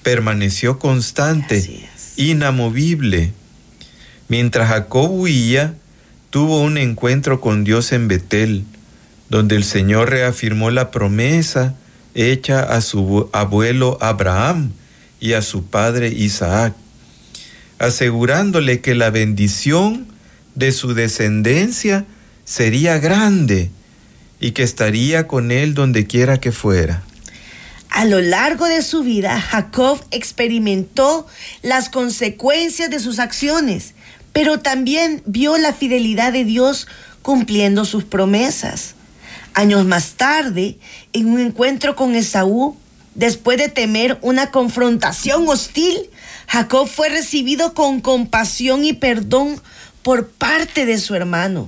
permaneció 0.03 0.79
constante, 0.79 1.89
inamovible. 2.15 3.33
Mientras 4.27 4.69
Jacob 4.69 5.11
huía, 5.11 5.75
tuvo 6.29 6.61
un 6.61 6.77
encuentro 6.77 7.41
con 7.41 7.63
Dios 7.63 7.91
en 7.91 8.07
Betel, 8.07 8.65
donde 9.29 9.55
el 9.55 9.63
Señor 9.63 10.09
reafirmó 10.09 10.71
la 10.71 10.91
promesa 10.91 11.75
hecha 12.15 12.61
a 12.61 12.81
su 12.81 13.29
abuelo 13.33 13.97
Abraham 14.01 14.71
y 15.19 15.33
a 15.33 15.41
su 15.41 15.65
padre 15.65 16.09
Isaac, 16.09 16.73
asegurándole 17.79 18.81
que 18.81 18.95
la 18.95 19.09
bendición 19.09 20.07
de 20.55 20.71
su 20.71 20.93
descendencia 20.93 22.05
sería 22.45 22.99
grande 22.99 23.71
y 24.39 24.51
que 24.51 24.63
estaría 24.63 25.27
con 25.27 25.51
él 25.51 25.73
donde 25.73 26.05
quiera 26.05 26.39
que 26.39 26.51
fuera. 26.51 27.03
A 27.89 28.05
lo 28.05 28.21
largo 28.21 28.65
de 28.65 28.81
su 28.81 29.03
vida, 29.03 29.39
Jacob 29.39 30.03
experimentó 30.11 31.27
las 31.61 31.89
consecuencias 31.89 32.89
de 32.89 32.99
sus 32.99 33.19
acciones, 33.19 33.93
pero 34.31 34.59
también 34.59 35.21
vio 35.25 35.57
la 35.57 35.73
fidelidad 35.73 36.33
de 36.33 36.43
Dios 36.43 36.87
cumpliendo 37.21 37.85
sus 37.85 38.03
promesas. 38.03 38.95
Años 39.53 39.85
más 39.85 40.13
tarde, 40.13 40.79
en 41.13 41.27
un 41.27 41.39
encuentro 41.39 41.95
con 41.95 42.15
Esaú, 42.15 42.75
después 43.13 43.59
de 43.59 43.69
temer 43.69 44.17
una 44.21 44.49
confrontación 44.49 45.47
hostil, 45.47 46.09
Jacob 46.53 46.87
fue 46.87 47.09
recibido 47.09 47.73
con 47.73 47.99
compasión 47.99 48.85
y 48.85 48.93
perdón 48.93 49.59
por 50.03 50.27
parte 50.29 50.85
de 50.85 50.99
su 50.99 51.15
hermano. 51.15 51.67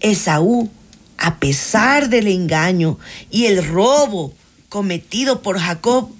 Esaú, 0.00 0.68
a 1.16 1.36
pesar 1.36 2.10
del 2.10 2.26
engaño 2.26 2.98
y 3.30 3.46
el 3.46 3.66
robo 3.66 4.34
cometido 4.68 5.40
por 5.40 5.58
Jacob, 5.58 6.10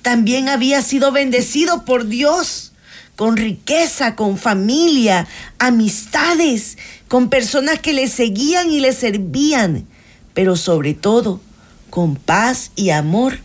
también 0.00 0.48
había 0.48 0.80
sido 0.80 1.10
bendecido 1.10 1.84
por 1.84 2.06
Dios, 2.06 2.70
con 3.16 3.36
riqueza, 3.36 4.14
con 4.14 4.38
familia, 4.38 5.26
amistades, 5.58 6.78
con 7.08 7.30
personas 7.30 7.80
que 7.80 7.94
le 7.94 8.06
seguían 8.06 8.70
y 8.70 8.78
le 8.78 8.92
servían, 8.92 9.88
pero 10.34 10.54
sobre 10.54 10.94
todo 10.94 11.40
con 11.90 12.14
paz 12.14 12.70
y 12.76 12.90
amor 12.90 13.40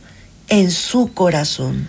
en 0.48 0.70
su 0.70 1.12
corazón. 1.12 1.88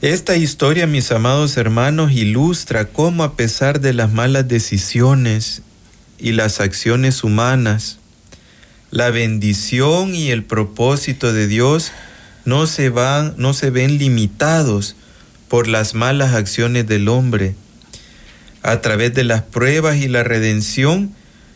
Esta 0.00 0.36
historia, 0.36 0.86
mis 0.86 1.10
amados 1.10 1.56
hermanos, 1.56 2.12
ilustra 2.12 2.84
cómo 2.84 3.24
a 3.24 3.34
pesar 3.34 3.80
de 3.80 3.92
las 3.92 4.12
malas 4.12 4.46
decisiones 4.46 5.62
y 6.20 6.30
las 6.30 6.60
acciones 6.60 7.24
humanas, 7.24 7.98
la 8.92 9.10
bendición 9.10 10.14
y 10.14 10.30
el 10.30 10.44
propósito 10.44 11.32
de 11.32 11.48
Dios 11.48 11.90
no 12.44 12.68
se 12.68 12.90
van, 12.90 13.34
no 13.38 13.54
se 13.54 13.70
ven 13.70 13.98
limitados 13.98 14.94
por 15.48 15.66
las 15.66 15.94
malas 15.94 16.32
acciones 16.32 16.86
del 16.86 17.08
hombre. 17.08 17.56
A 18.62 18.80
través 18.80 19.14
de 19.14 19.24
las 19.24 19.42
pruebas 19.42 19.96
y 19.96 20.06
la 20.06 20.22
redención 20.22 21.12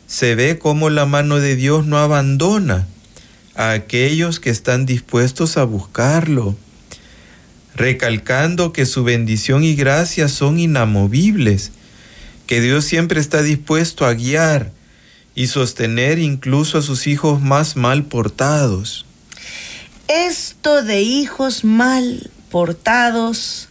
se 0.09 0.35
ve 0.35 0.59
cómo 0.59 0.91
la 0.91 1.07
mano 1.07 1.39
de 1.39 1.55
Dios 1.55 1.87
no 1.87 1.97
abandona 1.97 2.89
a 3.55 3.71
aquellos 3.71 4.41
que 4.41 4.51
están 4.51 4.85
dispuestos 4.85 5.57
a 5.57 5.63
buscarlo, 5.63 6.57
recalcando 7.75 8.73
que 8.73 8.87
su 8.87 9.05
bendición 9.05 9.65
y 9.65 9.75
gracia 9.75 10.29
son 10.29 10.59
inamovibles, 10.59 11.73
que 12.47 12.61
Dios 12.61 12.85
siempre 12.85 13.21
está 13.21 13.43
dispuesto 13.43 14.05
a 14.05 14.15
guiar 14.15 14.73
y 15.35 15.47
sostener 15.47 16.19
incluso 16.19 16.79
a 16.79 16.83
sus 16.83 17.07
hijos 17.07 17.41
más 17.41 17.77
mal 17.77 18.05
portados. 18.05 19.07
Esto 20.09 20.83
de 20.83 21.01
hijos 21.01 21.65
mal 21.65 22.31
portados 22.51 23.69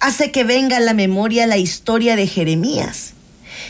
hace 0.00 0.30
que 0.30 0.44
venga 0.44 0.78
a 0.78 0.80
la 0.80 0.94
memoria 0.94 1.46
la 1.46 1.58
historia 1.58 2.16
de 2.16 2.26
Jeremías. 2.26 3.12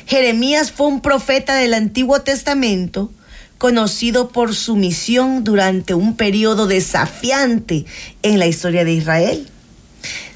Jeremías 0.06 0.70
fue 0.70 0.86
un 0.86 1.00
profeta 1.00 1.56
del 1.56 1.74
Antiguo 1.74 2.20
Testamento 2.22 3.10
conocido 3.58 4.28
por 4.28 4.54
su 4.54 4.76
misión 4.76 5.42
durante 5.42 5.94
un 5.94 6.16
periodo 6.16 6.66
desafiante 6.66 7.86
en 8.22 8.38
la 8.38 8.46
historia 8.46 8.84
de 8.84 8.92
Israel. 8.92 9.48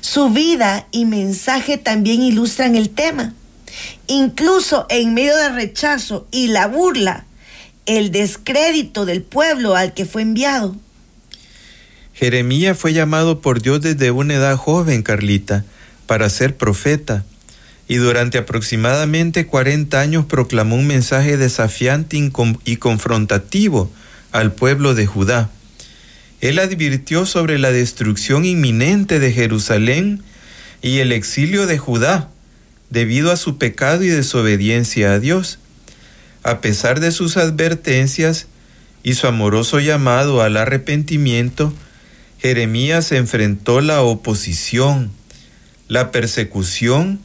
Su 0.00 0.30
vida 0.30 0.86
y 0.90 1.04
mensaje 1.04 1.78
también 1.78 2.22
ilustran 2.22 2.76
el 2.76 2.90
tema. 2.90 3.34
Incluso 4.06 4.86
en 4.88 5.14
medio 5.14 5.36
del 5.36 5.54
rechazo 5.54 6.26
y 6.30 6.48
la 6.48 6.66
burla, 6.66 7.26
el 7.86 8.10
descrédito 8.10 9.06
del 9.06 9.22
pueblo 9.22 9.74
al 9.76 9.94
que 9.94 10.04
fue 10.04 10.22
enviado. 10.22 10.76
Jeremías 12.14 12.76
fue 12.76 12.92
llamado 12.92 13.40
por 13.40 13.62
Dios 13.62 13.80
desde 13.80 14.10
una 14.10 14.34
edad 14.34 14.56
joven, 14.56 15.02
Carlita, 15.02 15.64
para 16.06 16.28
ser 16.28 16.56
profeta, 16.56 17.24
y 17.86 17.96
durante 17.96 18.38
aproximadamente 18.38 19.46
40 19.46 20.00
años 20.00 20.26
proclamó 20.26 20.76
un 20.76 20.86
mensaje 20.86 21.36
desafiante 21.36 22.18
y 22.64 22.76
confrontativo 22.76 23.90
al 24.32 24.52
pueblo 24.52 24.94
de 24.94 25.06
Judá. 25.06 25.48
Él 26.40 26.58
advirtió 26.58 27.26
sobre 27.26 27.58
la 27.58 27.72
destrucción 27.72 28.44
inminente 28.44 29.18
de 29.18 29.32
Jerusalén 29.32 30.22
y 30.82 30.98
el 30.98 31.12
exilio 31.12 31.66
de 31.66 31.78
Judá 31.78 32.30
debido 32.90 33.32
a 33.32 33.36
su 33.36 33.58
pecado 33.58 34.04
y 34.04 34.08
desobediencia 34.08 35.12
a 35.12 35.18
Dios. 35.18 35.58
A 36.42 36.60
pesar 36.60 37.00
de 37.00 37.10
sus 37.10 37.36
advertencias 37.36 38.46
y 39.02 39.14
su 39.14 39.26
amoroso 39.26 39.80
llamado 39.80 40.42
al 40.42 40.56
arrepentimiento, 40.56 41.72
Jeremías 42.38 43.10
enfrentó 43.12 43.80
la 43.80 44.02
oposición, 44.02 45.10
la 45.88 46.12
persecución 46.12 47.20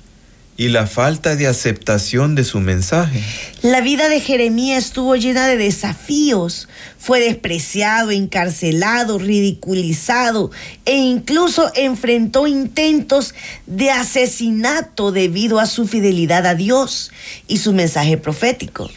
y 0.56 0.68
la 0.68 0.86
falta 0.86 1.36
de 1.36 1.48
aceptación 1.48 2.36
de 2.36 2.44
su 2.44 2.60
mensaje. 2.60 3.24
La 3.64 3.82
vida 3.82 4.08
de 4.10 4.20
Jeremías 4.20 4.86
estuvo 4.86 5.16
llena 5.16 5.48
de 5.48 5.58
desafíos. 5.58 6.68
Fue 7.00 7.20
despreciado, 7.20 8.12
encarcelado, 8.12 9.18
ridiculizado 9.18 10.52
e 10.86 10.96
incluso 10.96 11.72
enfrentó 11.76 12.48
intentos 12.48 13.34
de 13.66 13.90
asesinato 13.90 15.12
debido 15.12 15.60
a 15.60 15.66
su 15.66 15.88
fidelidad 15.88 16.46
a 16.46 16.56
Dios 16.56 17.12
y 17.48 17.58
su 17.58 17.74
mensaje 17.74 18.18
profético. 18.18 18.90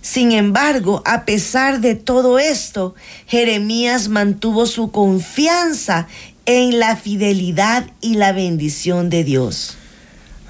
Sin 0.00 0.32
embargo, 0.32 1.02
a 1.04 1.24
pesar 1.24 1.80
de 1.80 1.94
todo 1.94 2.38
esto, 2.38 2.94
Jeremías 3.26 4.08
mantuvo 4.08 4.66
su 4.66 4.90
confianza 4.90 6.08
en 6.44 6.80
la 6.80 6.96
fidelidad 6.96 7.86
y 8.00 8.14
la 8.14 8.32
bendición 8.32 9.10
de 9.10 9.22
Dios. 9.24 9.76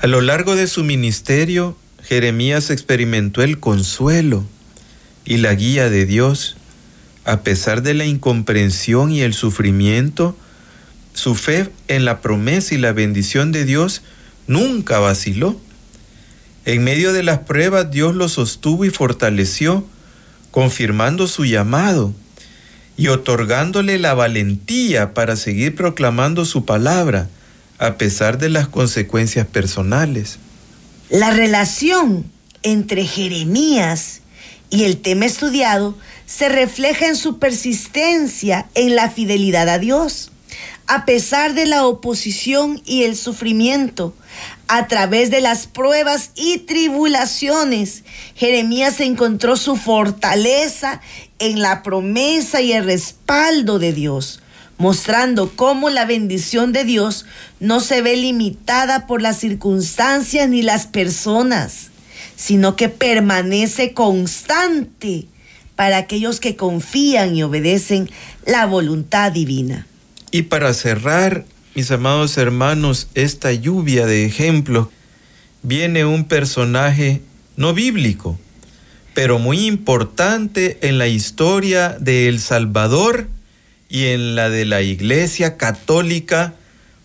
A 0.03 0.09
lo 0.09 0.21
largo 0.21 0.57
de 0.57 0.67
su 0.67 0.83
ministerio, 0.83 1.77
Jeremías 2.03 2.71
experimentó 2.71 3.41
el 3.41 3.61
consuelo 3.61 4.45
y 5.25 5.37
la 5.37 5.55
guía 5.55 5.91
de 5.91 6.07
Dios. 6.07 6.57
A 7.25 7.43
pesar 7.43 7.83
de 7.83 7.95
la 7.95 8.05
incomprensión 8.05 9.13
y 9.13 9.21
el 9.21 9.33
sufrimiento, 9.33 10.37
su 11.15 11.37
fe 11.37 11.71
en 11.87 12.05
la 12.05 12.21
promesa 12.21 12.75
y 12.75 12.79
la 12.79 12.91
bendición 12.91 13.53
de 13.53 13.65
Dios 13.65 14.03
nunca 14.49 14.99
vaciló. 14.99 15.61
En 16.65 16.83
medio 16.83 17.13
de 17.13 17.23
las 17.23 17.39
pruebas 17.39 17.93
Dios 17.93 18.17
lo 18.17 18.29
sostuvo 18.29 18.85
y 18.85 18.91
fortaleció, 18.91 19.87
confirmando 20.51 21.29
su 21.29 21.45
llamado 21.45 22.13
y 22.97 23.07
otorgándole 23.07 24.01
la 24.01 24.15
valentía 24.15 25.15
para 25.15 25.37
seguir 25.37 25.77
proclamando 25.77 26.45
su 26.45 26.65
palabra 26.65 27.29
a 27.83 27.99
pesar 27.99 28.39
de 28.39 28.49
las 28.49 28.69
consecuencias 28.69 29.45
personales. 29.45 30.39
La 31.11 31.31
relación 31.31 32.31
entre 32.63 33.05
Jeremías 33.05 34.21
y 34.71 34.85
el 34.85 34.99
tema 34.99 35.27
estudiado 35.27 35.99
se 36.25 36.49
refleja 36.49 37.09
en 37.09 37.17
su 37.17 37.41
persistencia 37.41 38.69
en 38.75 38.95
la 38.95 39.11
fidelidad 39.11 39.69
a 39.69 39.81
Dios. 39.81 40.31
A 40.87 41.05
pesar 41.05 41.55
de 41.55 41.67
la 41.67 41.85
oposición 41.85 42.81
y 42.85 43.03
el 43.03 43.17
sufrimiento, 43.17 44.15
a 44.69 44.87
través 44.87 45.33
de 45.33 45.41
las 45.41 45.67
pruebas 45.67 46.31
y 46.37 46.59
tribulaciones, 46.59 48.05
Jeremías 48.37 49.01
encontró 49.01 49.57
su 49.57 49.75
fortaleza 49.75 51.01
en 51.41 51.61
la 51.61 51.83
promesa 51.83 52.61
y 52.61 52.73
el 52.73 52.85
respaldo 52.85 53.81
de 53.81 53.93
Dios 53.93 54.42
mostrando 54.83 55.53
cómo 55.55 55.91
la 55.91 56.07
bendición 56.07 56.73
de 56.73 56.83
Dios 56.83 57.25
no 57.61 57.79
se 57.79 58.03
ve 58.03 58.17
limitada 58.17 59.07
por 59.07 59.23
las 59.23 59.39
circunstancias 59.39 60.49
ni 60.49 60.61
las 60.61 60.89
personas, 60.89 61.93
sino 62.35 62.75
que 62.75 62.89
permanece 62.89 63.93
constante 63.93 65.27
para 65.77 65.99
aquellos 65.99 66.41
que 66.41 66.57
confían 66.57 67.37
y 67.37 67.45
obedecen 67.45 68.11
la 68.45 68.67
voluntad 68.67 69.31
divina. 69.31 69.87
Y 70.33 70.43
para 70.43 70.75
cerrar, 70.75 71.45
mis 71.77 71.93
amados 71.93 72.37
hermanos, 72.37 73.07
esta 73.15 73.53
lluvia 73.53 74.05
de 74.05 74.25
ejemplos, 74.25 74.89
viene 75.63 76.05
un 76.05 76.25
personaje 76.25 77.21
no 77.57 77.73
bíblico, 77.73 78.37
pero 79.15 79.39
muy 79.39 79.65
importante 79.65 80.79
en 80.83 80.99
la 80.99 81.07
historia 81.07 81.91
de 82.01 82.27
El 82.27 82.41
Salvador 82.41 83.29
y 83.93 84.07
en 84.07 84.35
la 84.35 84.49
de 84.49 84.65
la 84.65 84.81
Iglesia 84.81 85.59
Católica 85.59 86.55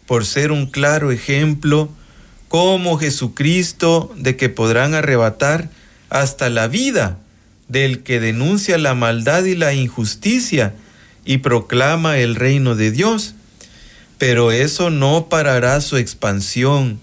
por 0.06 0.26
ser 0.26 0.54
un 0.54 0.68
claro 0.68 1.12
ejemplo 1.12 1.90
como 2.48 2.98
Jesucristo 2.98 4.16
de 4.16 4.38
que 4.38 4.48
podrán 4.48 4.94
arrebatar 4.94 5.70
hasta 6.10 6.50
la 6.50 6.70
vida 6.70 7.18
del 7.68 8.04
que 8.04 8.22
denuncia 8.22 8.78
la 8.78 8.96
maldad 8.96 9.44
y 9.44 9.56
la 9.56 9.74
injusticia 9.74 10.76
y 11.26 11.40
proclama 11.40 12.20
el 12.20 12.36
reino 12.36 12.74
de 12.74 12.92
Dios. 12.92 13.36
Pero 14.18 14.54
eso 14.54 14.90
no 14.90 15.28
parará 15.28 15.82
su 15.82 15.98
expansión, 15.98 17.02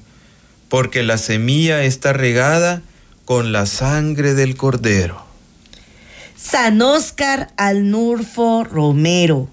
porque 0.70 1.02
la 1.02 1.18
semilla 1.18 1.84
está 1.84 2.14
regada 2.14 2.80
con 3.26 3.52
la 3.52 3.66
sangre 3.66 4.32
del 4.32 4.56
cordero. 4.56 5.22
San 6.36 6.80
Óscar 6.80 7.52
Alnurfo 7.58 8.64
Romero 8.64 9.50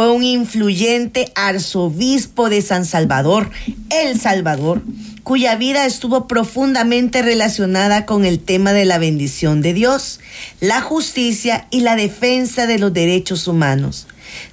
fue 0.00 0.10
un 0.10 0.24
influyente 0.24 1.30
arzobispo 1.34 2.48
de 2.48 2.62
San 2.62 2.86
Salvador, 2.86 3.50
El 3.90 4.18
Salvador, 4.18 4.80
cuya 5.24 5.56
vida 5.56 5.84
estuvo 5.84 6.26
profundamente 6.26 7.20
relacionada 7.20 8.06
con 8.06 8.24
el 8.24 8.40
tema 8.40 8.72
de 8.72 8.86
la 8.86 8.96
bendición 8.96 9.60
de 9.60 9.74
Dios, 9.74 10.20
la 10.58 10.80
justicia 10.80 11.66
y 11.70 11.80
la 11.80 11.96
defensa 11.96 12.66
de 12.66 12.78
los 12.78 12.94
derechos 12.94 13.46
humanos. 13.46 14.06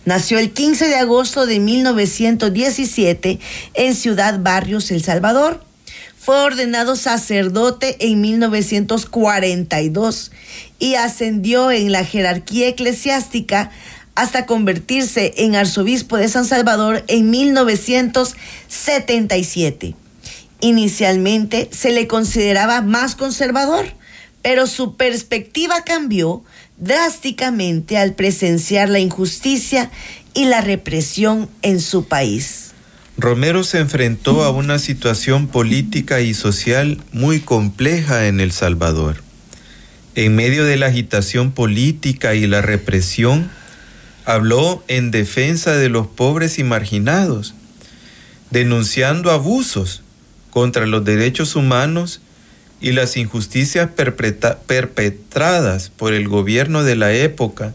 Nació 0.04 0.38
el 0.38 0.52
15 0.52 0.90
de 0.90 0.98
agosto 0.98 1.46
de 1.46 1.62
1917 1.62 3.40
en 3.74 3.96
Ciudad 3.96 4.42
Barrios, 4.42 4.92
El 4.92 5.02
Salvador. 5.02 5.64
Fue 6.20 6.42
ordenado 6.42 6.98
sacerdote 6.98 7.96
en 8.06 8.20
1942 8.20 10.32
y 10.78 10.96
ascendió 10.96 11.72
en 11.72 11.94
la 11.94 12.04
jerarquía 12.04 12.68
eclesiástica 12.68 13.72
hasta 14.18 14.46
convertirse 14.48 15.36
en 15.38 15.56
arzobispo 15.56 16.18
de 16.18 16.28
San 16.28 16.46
Salvador 16.46 17.04
en 17.08 17.30
1977. 17.30 19.94
Inicialmente 20.60 21.70
se 21.72 21.92
le 21.92 22.08
consideraba 22.08 22.82
más 22.82 23.16
conservador, 23.16 23.86
pero 24.42 24.66
su 24.66 24.98
perspectiva 24.98 25.84
cambió 25.84 26.44
drásticamente 26.78 28.00
al 28.00 28.16
presenciar 28.16 28.90
la 28.90 28.98
injusticia 28.98 29.92
y 30.34 30.46
la 30.46 30.62
represión 30.62 31.48
en 31.62 31.80
su 31.80 32.08
país. 32.08 32.72
Romero 33.20 33.64
se 33.64 33.78
enfrentó 33.78 34.44
a 34.44 34.50
una 34.50 34.80
situación 34.80 35.48
política 35.48 36.22
y 36.22 36.34
social 36.34 36.98
muy 37.12 37.40
compleja 37.40 38.26
en 38.26 38.40
El 38.40 38.52
Salvador. 38.52 39.22
En 40.16 40.36
medio 40.36 40.66
de 40.66 40.78
la 40.78 40.88
agitación 40.88 41.52
política 41.52 42.34
y 42.34 42.48
la 42.48 42.64
represión, 42.64 43.52
habló 44.28 44.84
en 44.90 45.10
defensa 45.10 45.78
de 45.78 45.88
los 45.88 46.06
pobres 46.06 46.60
y 46.60 46.66
marginados, 46.66 47.56
denunciando 48.52 49.32
abusos 49.32 50.04
contra 50.50 50.86
los 50.86 51.06
derechos 51.06 51.56
humanos 51.56 52.20
y 52.82 52.92
las 52.92 53.16
injusticias 53.16 53.90
perpetradas 53.96 55.90
por 55.96 56.13
el 56.13 56.28
gobierno 56.28 56.84
de 56.84 56.98
la 56.98 57.13
época 57.13 57.74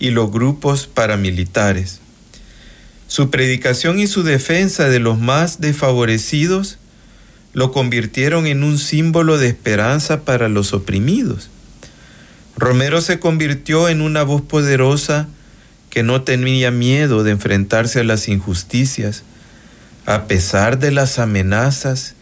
y 0.00 0.10
los 0.10 0.32
grupos 0.32 0.88
paramilitares. 0.88 2.00
Su 3.06 3.30
predicación 3.30 4.00
y 4.00 4.08
su 4.08 4.24
defensa 4.24 4.88
de 4.88 4.98
los 4.98 5.16
más 5.20 5.60
desfavorecidos 5.60 6.78
lo 7.52 7.70
convirtieron 7.70 8.48
en 8.48 8.64
un 8.64 8.78
símbolo 8.78 9.38
de 9.38 9.46
esperanza 9.46 10.24
para 10.24 10.48
los 10.48 10.72
oprimidos. 10.72 11.50
Romero 12.56 13.00
se 13.00 13.20
convirtió 13.20 13.88
en 13.88 14.00
una 14.00 14.24
voz 14.24 14.42
poderosa 14.42 15.28
que 15.98 16.04
no 16.04 16.22
tenía 16.22 16.70
miedo 16.70 17.24
de 17.24 17.32
enfrentarse 17.32 17.98
a 17.98 18.04
las 18.04 18.28
injusticias, 18.28 19.24
a 20.06 20.28
pesar 20.28 20.78
de 20.78 20.92
las 20.92 21.18
amenazas 21.18 22.14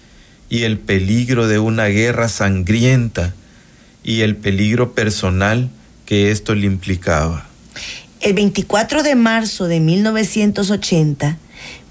y 0.49 0.63
el 0.63 0.79
peligro 0.79 1.47
de 1.47 1.59
una 1.59 1.85
guerra 1.85 2.31
sangrienta 2.31 3.35
y 4.03 4.23
el 4.23 4.35
peligro 4.35 4.95
personal 4.95 5.69
que 6.07 6.31
esto 6.31 6.55
le 6.55 6.65
implicaba. 6.65 7.49
El 8.21 8.33
24 8.33 9.03
de 9.03 9.15
marzo 9.15 9.67
de 9.67 9.81
1980, 9.81 11.37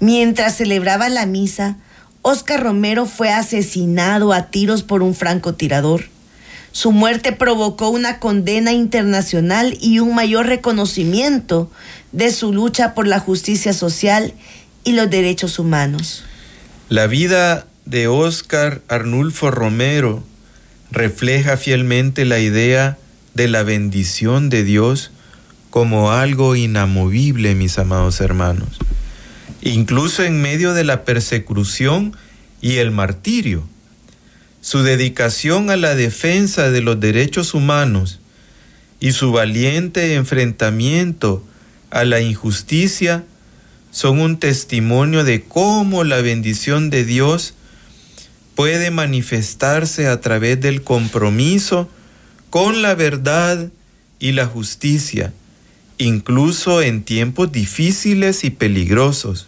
mientras 0.00 0.56
celebraba 0.56 1.08
la 1.08 1.24
misa, 1.24 1.76
Oscar 2.22 2.64
Romero 2.64 3.06
fue 3.06 3.30
asesinado 3.30 4.32
a 4.32 4.50
tiros 4.50 4.82
por 4.82 5.04
un 5.04 5.14
francotirador. 5.14 6.06
Su 6.76 6.92
muerte 6.92 7.32
provocó 7.32 7.88
una 7.88 8.18
condena 8.18 8.74
internacional 8.74 9.78
y 9.80 10.00
un 10.00 10.14
mayor 10.14 10.44
reconocimiento 10.44 11.70
de 12.12 12.30
su 12.30 12.52
lucha 12.52 12.92
por 12.92 13.06
la 13.06 13.18
justicia 13.18 13.72
social 13.72 14.34
y 14.84 14.92
los 14.92 15.08
derechos 15.08 15.58
humanos. 15.58 16.22
La 16.90 17.06
vida 17.06 17.66
de 17.86 18.08
Oscar 18.08 18.82
Arnulfo 18.88 19.50
Romero 19.50 20.22
refleja 20.90 21.56
fielmente 21.56 22.26
la 22.26 22.40
idea 22.40 22.98
de 23.32 23.48
la 23.48 23.62
bendición 23.62 24.50
de 24.50 24.62
Dios 24.62 25.12
como 25.70 26.12
algo 26.12 26.56
inamovible, 26.56 27.54
mis 27.54 27.78
amados 27.78 28.20
hermanos, 28.20 28.76
incluso 29.62 30.24
en 30.24 30.42
medio 30.42 30.74
de 30.74 30.84
la 30.84 31.06
persecución 31.06 32.14
y 32.60 32.76
el 32.76 32.90
martirio. 32.90 33.66
Su 34.66 34.82
dedicación 34.82 35.70
a 35.70 35.76
la 35.76 35.94
defensa 35.94 36.72
de 36.72 36.80
los 36.80 36.98
derechos 36.98 37.54
humanos 37.54 38.18
y 38.98 39.12
su 39.12 39.30
valiente 39.30 40.14
enfrentamiento 40.14 41.46
a 41.90 42.04
la 42.04 42.20
injusticia 42.20 43.22
son 43.92 44.18
un 44.18 44.40
testimonio 44.40 45.22
de 45.22 45.44
cómo 45.44 46.02
la 46.02 46.20
bendición 46.20 46.90
de 46.90 47.04
Dios 47.04 47.54
puede 48.56 48.90
manifestarse 48.90 50.08
a 50.08 50.20
través 50.20 50.60
del 50.60 50.82
compromiso 50.82 51.88
con 52.50 52.82
la 52.82 52.96
verdad 52.96 53.70
y 54.18 54.32
la 54.32 54.46
justicia, 54.46 55.32
incluso 55.96 56.82
en 56.82 57.04
tiempos 57.04 57.52
difíciles 57.52 58.42
y 58.42 58.50
peligrosos. 58.50 59.46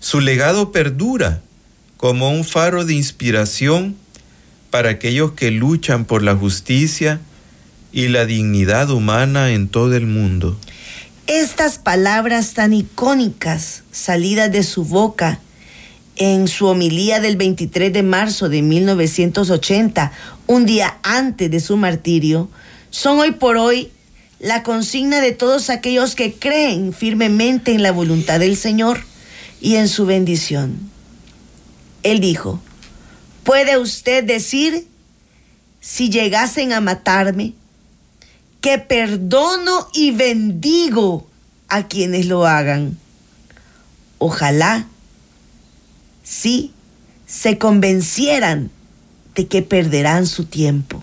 Su 0.00 0.20
legado 0.20 0.72
perdura 0.72 1.42
como 2.00 2.32
un 2.32 2.44
faro 2.44 2.86
de 2.86 2.94
inspiración 2.94 3.99
para 4.70 4.90
aquellos 4.90 5.32
que 5.32 5.50
luchan 5.50 6.04
por 6.04 6.22
la 6.22 6.34
justicia 6.34 7.20
y 7.92 8.08
la 8.08 8.24
dignidad 8.24 8.90
humana 8.90 9.50
en 9.50 9.68
todo 9.68 9.96
el 9.96 10.06
mundo. 10.06 10.56
Estas 11.26 11.78
palabras 11.78 12.54
tan 12.54 12.72
icónicas 12.72 13.82
salidas 13.92 14.50
de 14.50 14.62
su 14.62 14.84
boca 14.84 15.40
en 16.16 16.48
su 16.48 16.66
homilía 16.66 17.20
del 17.20 17.36
23 17.36 17.92
de 17.92 18.02
marzo 18.02 18.48
de 18.48 18.62
1980, 18.62 20.12
un 20.46 20.66
día 20.66 20.98
antes 21.02 21.50
de 21.50 21.60
su 21.60 21.76
martirio, 21.76 22.50
son 22.90 23.20
hoy 23.20 23.32
por 23.32 23.56
hoy 23.56 23.90
la 24.38 24.62
consigna 24.62 25.20
de 25.20 25.32
todos 25.32 25.70
aquellos 25.70 26.14
que 26.14 26.34
creen 26.34 26.92
firmemente 26.92 27.72
en 27.72 27.82
la 27.82 27.92
voluntad 27.92 28.40
del 28.40 28.56
Señor 28.56 29.00
y 29.60 29.76
en 29.76 29.88
su 29.88 30.06
bendición. 30.06 30.90
Él 32.02 32.20
dijo, 32.20 32.60
¿puede 33.44 33.78
usted 33.78 34.24
decir, 34.24 34.86
si 35.80 36.10
llegasen 36.10 36.72
a 36.72 36.80
matarme, 36.80 37.54
que 38.60 38.78
perdono 38.78 39.88
y 39.92 40.10
bendigo 40.10 41.26
a 41.68 41.88
quienes 41.88 42.26
lo 42.26 42.46
hagan? 42.46 42.98
Ojalá 44.18 44.86
si 46.22 46.72
se 47.26 47.58
convencieran 47.58 48.70
de 49.34 49.46
que 49.46 49.62
perderán 49.62 50.26
su 50.26 50.44
tiempo. 50.44 51.02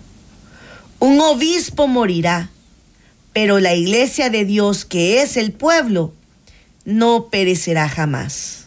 Un 1.00 1.20
obispo 1.20 1.86
morirá, 1.86 2.50
pero 3.32 3.60
la 3.60 3.74
iglesia 3.74 4.30
de 4.30 4.44
Dios, 4.44 4.84
que 4.84 5.22
es 5.22 5.36
el 5.36 5.52
pueblo, 5.52 6.12
no 6.84 7.26
perecerá 7.26 7.88
jamás. 7.88 8.64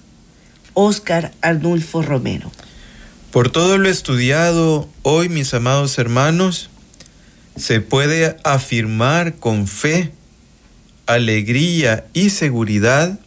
Óscar 0.74 1.34
Arnulfo 1.42 2.02
Romero. 2.02 2.52
Por 3.32 3.50
todo 3.50 3.78
lo 3.78 3.90
estudiado 3.90 4.90
hoy, 5.04 5.30
mis 5.30 5.54
amados 5.54 5.98
hermanos, 5.98 6.70
se 7.56 7.82
puede 7.82 8.38
afirmar 8.44 9.36
con 9.36 9.68
fe, 9.68 10.12
alegría 11.06 12.06
y 12.14 12.30
seguridad 12.30 13.20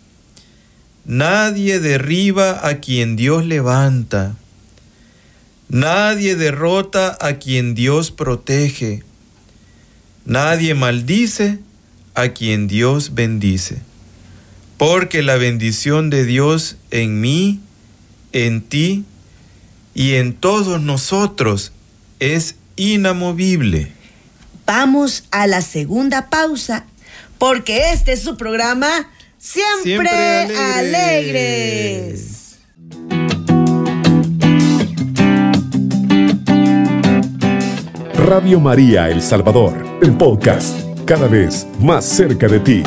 Nadie 1.07 1.81
derriba 1.81 2.67
a 2.67 2.81
quien 2.81 3.15
Dios 3.15 3.45
levanta. 3.45 4.37
Nadie 5.69 6.35
derrota 6.35 7.17
a 7.21 7.35
quien 7.35 7.75
Dios 7.75 8.11
protege. 8.11 9.03
Nadie 10.25 10.75
maldice 10.75 11.59
a 12.15 12.29
quien 12.29 12.69
Dios 12.69 13.15
bendice. 13.15 13.83
Porque 14.79 15.23
la 15.23 15.37
bendición 15.37 16.09
de 16.09 16.25
Dios 16.25 16.77
en 16.91 17.21
mí, 17.21 17.61
en 18.33 18.63
ti 18.63 19.05
y 19.95 20.15
en 20.15 20.35
todos 20.35 20.81
nosotros 20.81 21.73
es 22.19 22.57
inamovible. 22.77 23.93
Vamos 24.67 25.25
a 25.31 25.47
la 25.47 25.63
segunda 25.63 26.29
pausa 26.29 26.85
porque 27.39 27.93
este 27.93 28.13
es 28.13 28.23
su 28.23 28.37
programa 28.37 29.11
Siempre, 29.39 30.11
alegres. 30.57 32.35
Radio 38.15 38.59
María 38.59 39.11
El 39.11 39.21
Salvador, 39.21 39.85
el 40.01 40.17
podcast, 40.17 40.81
cada 41.05 41.29
vez 41.29 41.67
más 41.79 42.07
cerca 42.07 42.49
de 42.49 42.61
ti. 42.61 42.83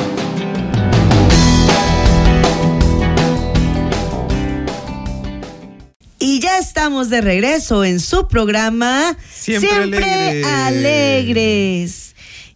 Estamos 6.88 7.10
de 7.10 7.20
regreso 7.20 7.84
en 7.84 8.00
su 8.00 8.30
programa 8.30 9.18
Siempre, 9.30 10.42
alegres. 10.46 12.16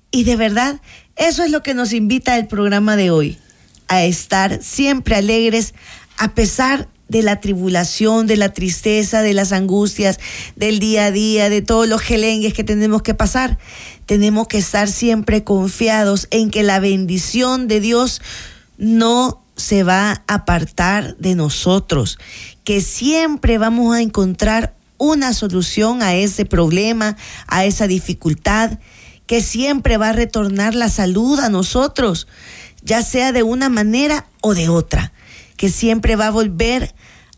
Y 0.09 0.23
de 0.23 0.37
verdad, 0.37 0.79
eso 1.17 1.43
es 1.43 1.51
lo 1.51 1.61
que 1.63 1.73
nos 1.73 1.91
invita 1.91 2.37
el 2.37 2.47
programa 2.47 2.95
de 2.95 3.11
hoy 3.11 3.37
a 3.89 4.05
estar 4.05 4.63
siempre 4.63 5.17
alegres 5.17 5.73
a 6.17 6.33
pesar 6.33 6.87
de 7.09 7.23
la 7.23 7.41
tribulación, 7.41 8.25
de 8.25 8.37
la 8.37 8.53
tristeza, 8.53 9.21
de 9.21 9.33
las 9.33 9.51
angustias 9.51 10.17
del 10.55 10.79
día 10.79 11.07
a 11.07 11.11
día, 11.11 11.49
de 11.49 11.61
todos 11.61 11.89
los 11.89 11.99
gelengues 11.99 12.53
que 12.53 12.63
tenemos 12.63 13.01
que 13.01 13.13
pasar. 13.13 13.57
Tenemos 14.05 14.47
que 14.47 14.59
estar 14.59 14.87
siempre 14.87 15.43
confiados 15.43 16.29
en 16.31 16.51
que 16.51 16.63
la 16.63 16.79
bendición 16.79 17.67
de 17.67 17.81
Dios 17.81 18.21
no 18.77 19.41
se 19.57 19.83
va 19.83 20.23
a 20.27 20.35
apartar 20.35 21.15
de 21.17 21.35
nosotros, 21.35 22.17
que 22.63 22.81
siempre 22.81 23.57
vamos 23.57 23.95
a 23.95 24.01
encontrar 24.01 24.75
una 24.97 25.33
solución 25.33 26.03
a 26.03 26.13
ese 26.13 26.45
problema, 26.45 27.17
a 27.47 27.65
esa 27.65 27.87
dificultad, 27.87 28.79
que 29.25 29.41
siempre 29.41 29.97
va 29.97 30.09
a 30.09 30.13
retornar 30.13 30.75
la 30.75 30.89
salud 30.89 31.39
a 31.39 31.49
nosotros, 31.49 32.27
ya 32.83 33.01
sea 33.01 33.31
de 33.31 33.43
una 33.43 33.69
manera 33.69 34.27
o 34.41 34.53
de 34.53 34.69
otra, 34.69 35.13
que 35.57 35.69
siempre 35.69 36.15
va 36.15 36.27
a 36.27 36.31
volver 36.31 36.93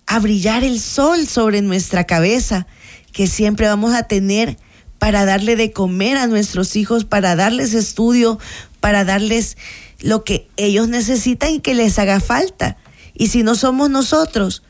a 0.07 0.19
brillar 0.19 0.63
el 0.63 0.79
sol 0.79 1.27
sobre 1.27 1.61
nuestra 1.61 2.05
cabeza, 2.05 2.67
que 3.11 3.27
siempre 3.27 3.67
vamos 3.67 3.93
a 3.93 4.03
tener 4.03 4.57
para 4.99 5.25
darle 5.25 5.55
de 5.55 5.71
comer 5.71 6.17
a 6.17 6.27
nuestros 6.27 6.75
hijos, 6.75 7.05
para 7.05 7.35
darles 7.35 7.73
estudio, 7.73 8.39
para 8.79 9.05
darles 9.05 9.57
lo 9.99 10.23
que 10.23 10.49
ellos 10.57 10.87
necesitan 10.87 11.51
y 11.51 11.59
que 11.59 11.75
les 11.75 11.99
haga 11.99 12.19
falta. 12.19 12.77
Y 13.13 13.27
si 13.27 13.43
no 13.43 13.55
somos 13.55 13.89
nosotros, 13.89 14.63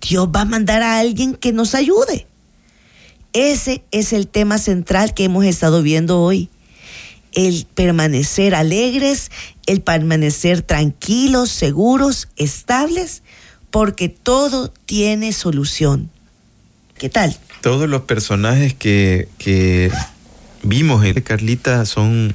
Dios 0.00 0.28
va 0.34 0.42
a 0.42 0.44
mandar 0.44 0.82
a 0.82 0.98
alguien 0.98 1.34
que 1.34 1.52
nos 1.52 1.74
ayude. 1.74 2.26
Ese 3.32 3.82
es 3.90 4.12
el 4.12 4.26
tema 4.26 4.58
central 4.58 5.14
que 5.14 5.24
hemos 5.24 5.44
estado 5.44 5.82
viendo 5.82 6.20
hoy 6.20 6.48
el 7.34 7.66
permanecer 7.74 8.54
alegres, 8.54 9.30
el 9.66 9.80
permanecer 9.80 10.62
tranquilos, 10.62 11.50
seguros, 11.50 12.28
estables, 12.36 13.22
porque 13.70 14.08
todo 14.08 14.72
tiene 14.86 15.32
solución. 15.32 16.10
¿Qué 16.96 17.08
tal? 17.08 17.36
Todos 17.60 17.88
los 17.88 18.02
personajes 18.02 18.74
que, 18.74 19.28
que 19.38 19.92
vimos 20.62 21.04
en 21.04 21.20
Carlita 21.20 21.84
son 21.84 22.34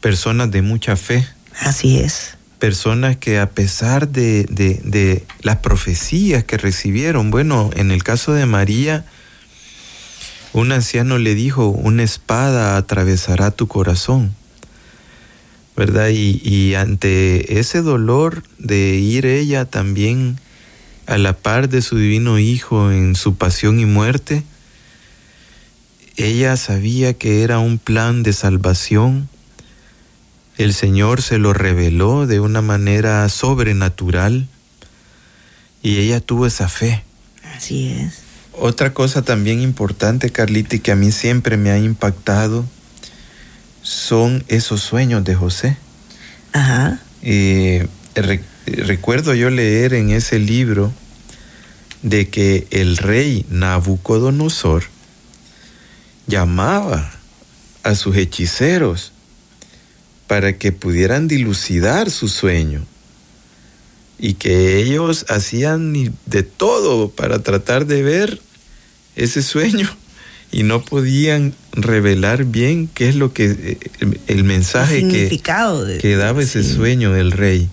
personas 0.00 0.50
de 0.50 0.62
mucha 0.62 0.96
fe. 0.96 1.26
Así 1.60 1.98
es. 1.98 2.35
Personas 2.66 3.16
que 3.16 3.38
a 3.38 3.48
pesar 3.50 4.08
de, 4.08 4.42
de, 4.42 5.24
las 5.40 5.58
profecías 5.58 6.42
que 6.42 6.58
recibieron, 6.58 7.30
bueno, 7.30 7.70
en 7.76 7.92
el 7.92 8.02
caso 8.02 8.32
de 8.32 8.44
María, 8.44 9.04
un 10.52 10.72
anciano 10.72 11.16
le 11.18 11.36
dijo, 11.36 11.68
una 11.68 12.02
espada 12.02 12.76
atravesará 12.76 13.52
tu 13.52 13.68
corazón, 13.68 14.34
¿verdad? 15.76 16.08
Y, 16.08 16.40
y, 16.42 16.74
ante 16.74 17.60
ese 17.60 17.82
dolor 17.82 18.42
de 18.58 18.96
ir 18.96 19.26
ella 19.26 19.64
también 19.64 20.40
a 21.06 21.18
la 21.18 21.34
par 21.34 21.68
de 21.68 21.82
su 21.82 21.96
divino 21.96 22.40
Hijo 22.40 22.90
en 22.90 23.14
su 23.14 23.36
pasión 23.36 23.78
y 23.78 23.84
muerte, 23.84 24.42
ella 26.16 26.56
sabía 26.56 27.14
que 27.14 27.44
era 27.44 27.60
un 27.60 27.78
plan 27.78 28.24
de 28.24 28.32
salvación. 28.32 29.28
El 30.58 30.72
Señor 30.72 31.20
se 31.20 31.38
lo 31.38 31.52
reveló 31.52 32.26
de 32.26 32.40
una 32.40 32.62
manera 32.62 33.28
sobrenatural 33.28 34.48
y 35.82 35.98
ella 35.98 36.20
tuvo 36.20 36.46
esa 36.46 36.68
fe. 36.68 37.04
Así 37.54 37.88
es. 37.88 38.22
Otra 38.52 38.94
cosa 38.94 39.22
también 39.22 39.60
importante, 39.60 40.30
Carlita, 40.30 40.76
y 40.76 40.80
que 40.80 40.92
a 40.92 40.96
mí 40.96 41.12
siempre 41.12 41.58
me 41.58 41.70
ha 41.70 41.78
impactado, 41.78 42.64
son 43.82 44.44
esos 44.48 44.80
sueños 44.80 45.24
de 45.24 45.34
José. 45.34 45.76
Ajá. 46.52 47.00
Eh, 47.22 47.86
re 48.14 48.42
recuerdo 48.66 49.34
yo 49.34 49.50
leer 49.50 49.94
en 49.94 50.10
ese 50.10 50.38
libro 50.38 50.92
de 52.02 52.28
que 52.28 52.66
el 52.70 52.96
rey 52.96 53.46
Nabucodonosor 53.48 54.84
llamaba 56.26 57.12
a 57.84 57.94
sus 57.94 58.16
hechiceros 58.16 59.12
para 60.26 60.56
que 60.58 60.72
pudieran 60.72 61.28
dilucidar 61.28 62.10
su 62.10 62.28
sueño 62.28 62.84
y 64.18 64.34
que 64.34 64.78
ellos 64.78 65.26
hacían 65.28 65.92
de 66.26 66.42
todo 66.42 67.10
para 67.10 67.42
tratar 67.42 67.86
de 67.86 68.02
ver 68.02 68.40
ese 69.14 69.42
sueño 69.42 69.88
y 70.52 70.62
no 70.62 70.82
podían 70.82 71.54
revelar 71.72 72.44
bien 72.44 72.88
qué 72.92 73.08
es 73.08 73.14
lo 73.16 73.32
que 73.32 73.78
el, 74.00 74.20
el 74.26 74.44
mensaje 74.44 75.00
El 75.00 75.10
que, 75.10 75.28
de- 75.84 75.98
que 75.98 76.16
daba 76.16 76.42
ese 76.42 76.62
sí. 76.64 76.74
sueño 76.74 77.12
del 77.12 77.32
rey. 77.32 77.68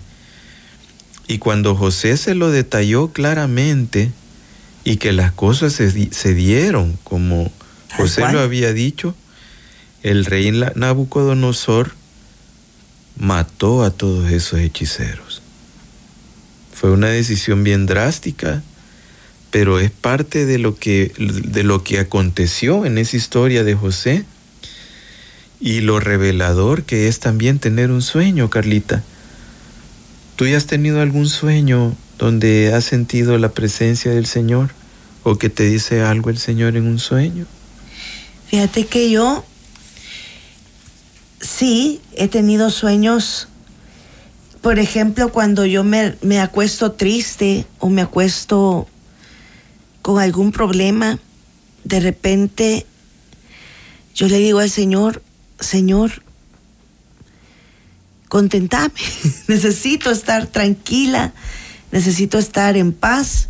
Y 1.26 1.38
cuando 1.38 1.74
José 1.74 2.16
se 2.18 2.34
lo 2.34 2.50
detalló 2.50 3.08
claramente 3.12 4.10
y 4.84 4.96
que 4.96 5.12
las 5.12 5.32
cosas 5.32 5.72
se, 5.72 6.12
se 6.12 6.34
dieron 6.34 6.98
como 7.04 7.50
José 7.96 8.20
lo 8.32 8.40
había 8.40 8.72
dicho, 8.74 9.14
el 10.02 10.26
rey 10.26 10.50
Nabucodonosor 10.74 11.94
mató 13.16 13.84
a 13.84 13.90
todos 13.90 14.30
esos 14.30 14.60
hechiceros. 14.60 15.42
Fue 16.72 16.90
una 16.90 17.08
decisión 17.08 17.64
bien 17.64 17.86
drástica, 17.86 18.62
pero 19.50 19.78
es 19.78 19.90
parte 19.90 20.46
de 20.46 20.58
lo 20.58 20.76
que, 20.76 21.12
de 21.16 21.62
lo 21.62 21.84
que 21.84 22.00
aconteció 22.00 22.84
en 22.84 22.98
esa 22.98 23.16
historia 23.16 23.62
de 23.62 23.74
José 23.74 24.24
y 25.60 25.80
lo 25.80 26.00
revelador 26.00 26.82
que 26.82 27.08
es 27.08 27.20
también 27.20 27.58
tener 27.58 27.90
un 27.90 28.02
sueño, 28.02 28.50
Carlita. 28.50 29.02
¿Tú 30.36 30.46
ya 30.46 30.56
has 30.56 30.66
tenido 30.66 31.00
algún 31.00 31.28
sueño 31.28 31.96
donde 32.18 32.72
has 32.74 32.84
sentido 32.84 33.38
la 33.38 33.50
presencia 33.50 34.10
del 34.10 34.26
Señor 34.26 34.70
o 35.22 35.38
que 35.38 35.48
te 35.48 35.64
dice 35.64 36.02
algo 36.02 36.30
el 36.30 36.38
Señor 36.38 36.76
en 36.76 36.86
un 36.86 36.98
sueño? 36.98 37.46
Fíjate 38.48 38.86
que 38.86 39.10
yo 39.10 39.44
sí 41.44 42.00
he 42.16 42.28
tenido 42.28 42.70
sueños, 42.70 43.48
por 44.62 44.78
ejemplo, 44.78 45.30
cuando 45.30 45.66
yo 45.66 45.84
me, 45.84 46.16
me 46.22 46.40
acuesto 46.40 46.92
triste 46.92 47.66
o 47.78 47.90
me 47.90 48.00
acuesto 48.00 48.88
con 50.00 50.18
algún 50.18 50.52
problema, 50.52 51.18
de 51.84 52.00
repente 52.00 52.86
yo 54.14 54.26
le 54.28 54.38
digo 54.38 54.60
al 54.60 54.70
Señor, 54.70 55.22
Señor, 55.60 56.22
contentame, 58.28 58.94
necesito 59.48 60.10
estar 60.10 60.46
tranquila, 60.46 61.34
necesito 61.92 62.38
estar 62.38 62.76
en 62.76 62.92
paz 62.92 63.48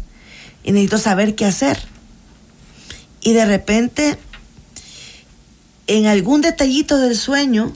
y 0.65 0.73
necesito 0.73 0.99
saber 0.99 1.37
qué 1.37 1.45
hacer. 1.45 1.79
Y 3.21 3.33
de 3.33 3.47
repente, 3.47 4.19
en 5.87 6.07
algún 6.07 6.41
detallito 6.41 6.99
del 6.99 7.17
sueño, 7.17 7.73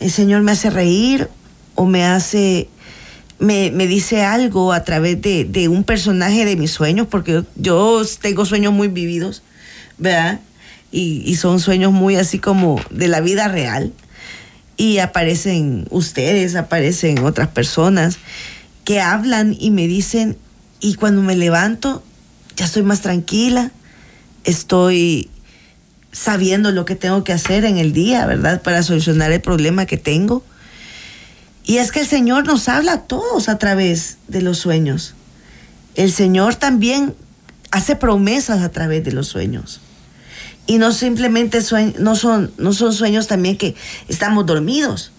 el 0.00 0.10
Señor 0.10 0.42
me 0.42 0.52
hace 0.52 0.70
reír 0.70 1.28
o 1.74 1.86
me 1.86 2.04
hace, 2.04 2.68
me, 3.38 3.70
me 3.70 3.86
dice 3.86 4.22
algo 4.24 4.72
a 4.72 4.82
través 4.82 5.20
de, 5.22 5.44
de 5.44 5.68
un 5.68 5.84
personaje 5.84 6.44
de 6.44 6.56
mis 6.56 6.72
sueños, 6.72 7.06
porque 7.08 7.44
yo, 7.56 8.02
tengo 8.20 8.44
sueños 8.46 8.72
muy 8.72 8.88
vividos, 8.88 9.42
¿verdad? 9.98 10.40
Y, 10.90 11.22
y 11.24 11.36
son 11.36 11.60
sueños 11.60 11.92
muy 11.92 12.16
así 12.16 12.38
como 12.38 12.80
de 12.90 13.08
la 13.08 13.20
vida 13.20 13.46
real. 13.48 13.92
Y 14.76 14.98
aparecen 14.98 15.86
ustedes, 15.90 16.56
aparecen 16.56 17.18
otras 17.18 17.48
personas 17.48 18.16
que 18.84 19.00
hablan 19.00 19.54
y 19.58 19.70
me 19.70 19.86
dicen, 19.86 20.38
y 20.80 20.94
cuando 20.94 21.20
me 21.20 21.36
levanto, 21.36 22.02
ya 22.56 22.64
estoy 22.64 22.82
más 22.82 23.02
tranquila, 23.02 23.70
estoy 24.44 25.28
sabiendo 26.12 26.72
lo 26.72 26.84
que 26.84 26.96
tengo 26.96 27.24
que 27.24 27.32
hacer 27.32 27.64
en 27.64 27.78
el 27.78 27.92
día, 27.92 28.26
¿verdad? 28.26 28.62
Para 28.62 28.82
solucionar 28.82 29.32
el 29.32 29.40
problema 29.40 29.86
que 29.86 29.96
tengo. 29.96 30.44
Y 31.64 31.78
es 31.78 31.92
que 31.92 32.00
el 32.00 32.06
Señor 32.06 32.46
nos 32.46 32.68
habla 32.68 32.92
a 32.92 33.02
todos 33.02 33.48
a 33.48 33.58
través 33.58 34.18
de 34.28 34.42
los 34.42 34.58
sueños. 34.58 35.14
El 35.94 36.10
Señor 36.10 36.56
también 36.56 37.14
hace 37.70 37.96
promesas 37.96 38.62
a 38.62 38.70
través 38.70 39.04
de 39.04 39.12
los 39.12 39.28
sueños. 39.28 39.80
Y 40.66 40.78
no 40.78 40.92
simplemente 40.92 41.62
sueños, 41.62 41.98
no 42.00 42.16
son, 42.16 42.52
no 42.58 42.72
son 42.72 42.92
sueños 42.92 43.26
también 43.26 43.56
que 43.56 43.74
estamos 44.08 44.46
dormidos. 44.46 45.12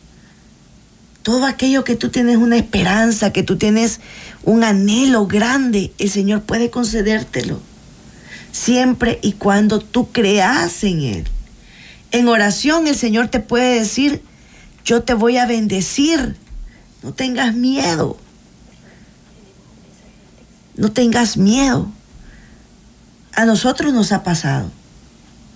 Todo 1.24 1.46
aquello 1.46 1.84
que 1.84 1.96
tú 1.96 2.10
tienes 2.10 2.38
una 2.38 2.58
esperanza, 2.58 3.32
que 3.32 3.44
tú 3.44 3.58
tienes 3.58 4.00
un 4.44 4.64
anhelo 4.64 5.28
grande, 5.28 5.94
el 6.00 6.10
Señor 6.10 6.42
puede 6.42 6.70
concedértelo 6.70 7.62
siempre 8.52 9.20
y 9.22 9.34
cuando 9.34 9.80
tú 9.80 10.12
creas 10.12 10.84
en 10.84 11.02
Él. 11.02 11.28
En 12.12 12.28
oración 12.28 12.88
el 12.88 12.96
Señor 12.96 13.30
te 13.30 13.40
puede 13.40 13.80
decir, 13.80 14.22
yo 14.84 15.04
te 15.04 15.14
voy 15.14 15.38
a 15.38 15.46
bendecir, 15.46 16.36
no 17.04 17.14
tengas 17.14 17.56
miedo, 17.56 18.18
no 20.76 20.92
tengas 20.92 21.38
miedo. 21.38 21.90
A 23.34 23.46
nosotros 23.46 23.94
nos 23.94 24.12
ha 24.12 24.24
pasado, 24.24 24.70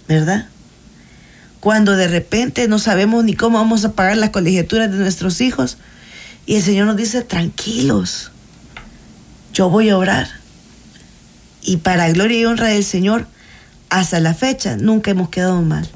¿verdad? 0.07 0.47
Cuando 1.59 1.97
de 1.97 2.07
repente 2.07 2.67
no 2.67 2.79
sabemos 2.79 3.23
ni 3.23 3.33
cómo 3.33 3.57
vamos 3.57 3.83
a 3.83 3.93
pagar 3.93 4.17
las 4.17 4.29
colegiaturas 4.29 4.91
de 4.91 4.97
nuestros 4.97 5.41
hijos 5.41 5.77
y 6.45 6.55
el 6.55 6.63
Señor 6.63 6.85
nos 6.85 6.95
dice, 6.95 7.23
tranquilos, 7.23 8.31
yo 9.51 9.69
voy 9.69 9.89
a 9.89 9.97
orar 9.97 10.44
y 11.65 11.77
para 11.77 12.09
gloria 12.11 12.39
y 12.39 12.45
honra 12.45 12.67
del 12.67 12.83
Señor, 12.83 13.27
hasta 13.89 14.19
la 14.19 14.33
fecha 14.33 14.77
nunca 14.77 15.11
hemos 15.11 15.29
quedado 15.29 15.61
mal. 15.61 15.87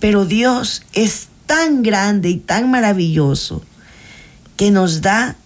Pero 0.00 0.24
Dios 0.24 0.82
es 0.92 1.28
tan 1.46 1.82
grande 1.82 2.28
y 2.28 2.36
tan 2.36 2.70
maravilloso 2.70 3.62
que 4.56 4.70
nos 4.70 5.00
da 5.00 5.36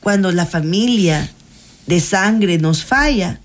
cuando 0.00 0.32
la 0.32 0.44
familia 0.44 1.30
de 1.86 2.00
sangre 2.00 2.58
nos 2.58 2.84
falla, 2.84 3.40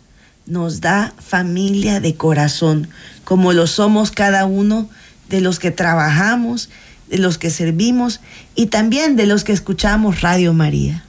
nos 0.46 0.82
da 0.82 1.14
familia 1.18 2.00
de 2.00 2.16
corazón, 2.16 2.90
como 3.24 3.54
lo 3.54 3.68
somos 3.68 4.12
cada 4.12 4.46
uno 4.46 4.90
de 5.30 5.42
los 5.42 5.60
que 5.60 5.72
trabajamos, 5.72 6.70
de 7.08 7.18
los 7.18 7.38
que 7.38 7.50
servimos 7.50 8.20
y 8.56 8.68
también 8.68 9.16
de 9.16 9.26
los 9.26 9.44
que 9.44 9.54
escuchamos 9.54 10.22
Radio 10.22 10.54
María. 10.54 11.04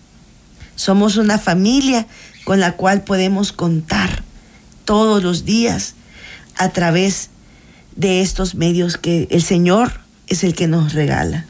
Somos 0.81 1.19
una 1.19 1.37
familia 1.37 2.07
con 2.45 2.59
la 2.59 2.73
cual 2.73 3.05
podemos 3.05 3.53
contar 3.53 4.25
todos 4.87 5.23
los 5.23 5.45
días 5.45 5.95
a 6.57 6.71
través 6.71 7.29
de 7.97 8.23
estos 8.23 8.55
medios 8.55 8.97
que 8.97 9.29
el 9.31 9.43
Señor 9.43 9.93
es 10.27 10.43
el 10.43 10.55
que 10.55 10.69
nos 10.69 10.95
regala. 10.95 11.45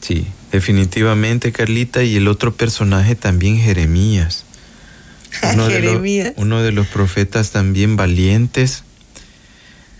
Sí, 0.00 0.26
definitivamente, 0.50 1.52
Carlita. 1.52 2.02
Y 2.02 2.16
el 2.16 2.26
otro 2.26 2.56
personaje 2.56 3.14
también, 3.14 3.56
Jeremías. 3.56 4.46
Uno, 5.52 5.68
de, 5.68 5.80
los, 5.80 5.90
Jeremías. 5.92 6.32
uno 6.34 6.60
de 6.60 6.72
los 6.72 6.88
profetas 6.88 7.52
también 7.52 7.94
valientes, 7.94 8.82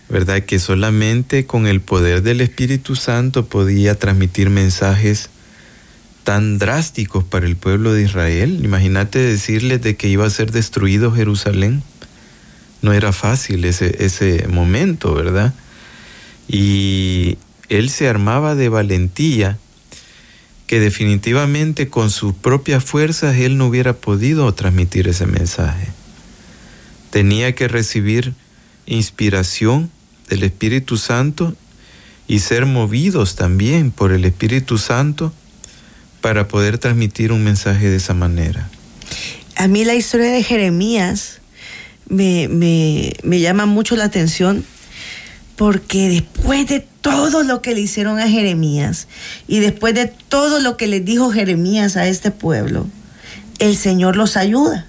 ¿verdad? 0.08 0.42
Que 0.42 0.58
solamente 0.58 1.46
con 1.46 1.68
el 1.68 1.80
poder 1.80 2.22
del 2.22 2.40
Espíritu 2.40 2.96
Santo 2.96 3.46
podía 3.46 3.94
transmitir 3.94 4.50
mensajes 4.50 5.30
tan 6.24 6.58
drásticos 6.58 7.24
para 7.24 7.46
el 7.46 7.56
pueblo 7.56 7.92
de 7.92 8.02
Israel. 8.02 8.60
Imagínate 8.64 9.18
decirles 9.18 9.82
de 9.82 9.96
que 9.96 10.08
iba 10.08 10.26
a 10.26 10.30
ser 10.30 10.52
destruido 10.52 11.12
Jerusalén. 11.12 11.82
no 12.80 12.92
era 12.92 13.12
fácil 13.12 13.64
ese, 13.64 14.04
ese 14.04 14.48
momento, 14.48 15.14
¿verdad? 15.14 15.54
Y 16.48 17.38
él 17.68 17.90
se 17.90 18.08
armaba 18.08 18.56
de 18.56 18.68
valentía 18.68 19.56
que 20.66 20.80
definitivamente 20.80 21.88
con 21.88 22.10
sus 22.10 22.34
propias 22.34 22.82
fuerzas 22.82 23.36
él 23.36 23.56
no 23.56 23.66
hubiera 23.66 23.92
podido 23.92 24.52
transmitir 24.54 25.06
ese 25.06 25.26
mensaje. 25.26 25.88
Tenía 27.10 27.54
que 27.54 27.68
recibir 27.68 28.34
inspiración 28.86 29.90
del 30.28 30.42
Espíritu 30.42 30.96
Santo 30.96 31.54
y 32.26 32.38
ser 32.40 32.66
movidos 32.66 33.36
también 33.36 33.90
por 33.90 34.12
el 34.12 34.24
Espíritu 34.24 34.78
Santo 34.78 35.32
para 36.22 36.48
poder 36.48 36.78
transmitir 36.78 37.32
un 37.32 37.44
mensaje 37.44 37.90
de 37.90 37.96
esa 37.96 38.14
manera. 38.14 38.70
A 39.56 39.68
mí 39.68 39.84
la 39.84 39.94
historia 39.94 40.30
de 40.30 40.42
Jeremías 40.42 41.40
me, 42.08 42.48
me 42.48 43.40
llama 43.40 43.66
mucho 43.66 43.96
la 43.96 44.04
atención 44.04 44.64
porque 45.56 46.08
después 46.08 46.66
de 46.66 46.80
todo 46.80 47.42
lo 47.42 47.60
que 47.60 47.74
le 47.74 47.80
hicieron 47.82 48.18
a 48.18 48.28
Jeremías 48.28 49.08
y 49.46 49.58
después 49.58 49.94
de 49.94 50.06
todo 50.06 50.60
lo 50.60 50.76
que 50.76 50.86
le 50.86 51.00
dijo 51.00 51.30
Jeremías 51.30 51.96
a 51.96 52.06
este 52.06 52.30
pueblo, 52.30 52.86
el 53.58 53.76
Señor 53.76 54.16
los 54.16 54.36
ayuda, 54.36 54.86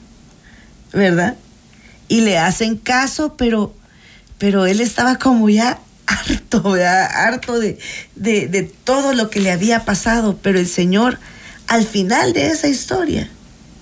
¿verdad? 0.94 1.36
Y 2.08 2.22
le 2.22 2.38
hacen 2.38 2.78
caso, 2.78 3.36
pero, 3.36 3.76
pero 4.38 4.66
él 4.66 4.80
estaba 4.80 5.18
como 5.18 5.50
ya 5.50 5.80
harto, 6.14 6.62
¿verdad? 6.62 7.10
Harto 7.12 7.60
de, 7.60 7.78
de, 8.16 8.48
de 8.48 8.64
todo 8.64 9.14
lo 9.14 9.30
que 9.30 9.40
le 9.40 9.52
había 9.52 9.86
pasado, 9.86 10.38
pero 10.42 10.60
el 10.60 10.68
Señor, 10.68 11.20
al 11.68 11.86
final 11.86 12.34
de 12.34 12.48
esa 12.48 12.68
historia, 12.68 13.30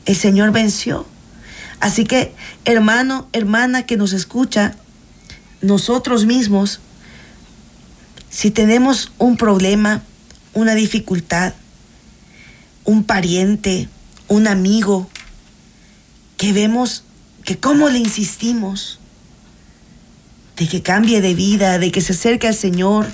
el 0.06 0.16
Señor 0.16 0.52
venció. 0.52 1.06
Así 1.80 2.06
que, 2.06 2.34
hermano, 2.66 3.28
hermana 3.34 3.86
que 3.86 3.98
nos 3.98 4.14
escucha, 4.14 4.76
nosotros 5.62 6.26
mismos, 6.26 6.80
si 8.30 8.52
tenemos 8.52 9.12
un 9.18 9.38
problema, 9.38 10.04
una 10.54 10.76
dificultad, 10.76 11.54
un 12.86 13.04
pariente, 13.04 13.90
un 14.28 14.48
amigo, 14.48 15.10
que 16.38 16.54
vemos 16.54 17.04
que 17.44 17.58
cómo 17.58 17.90
le 17.90 18.00
insistimos 18.00 19.01
de 20.62 20.68
que 20.68 20.84
cambie 20.84 21.22
de 21.22 21.34
vida, 21.34 21.80
de 21.80 21.92
que 21.92 22.02
se 22.02 22.14
acerque 22.14 22.48
al 22.48 22.54
Señor, 22.54 23.08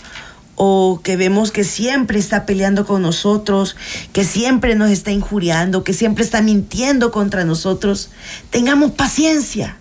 o 0.55 0.99
que 1.01 1.15
vemos 1.15 1.51
que 1.51 1.63
siempre 1.63 2.19
está 2.19 2.45
peleando 2.45 2.85
con 2.85 3.01
nosotros, 3.01 3.77
que 4.11 4.25
siempre 4.25 4.75
nos 4.75 4.91
está 4.91 5.11
injuriando, 5.11 5.85
que 5.85 5.93
siempre 5.93 6.25
está 6.25 6.41
mintiendo 6.41 7.09
contra 7.09 7.45
nosotros, 7.45 8.09
tengamos 8.49 8.91
paciencia 8.91 9.77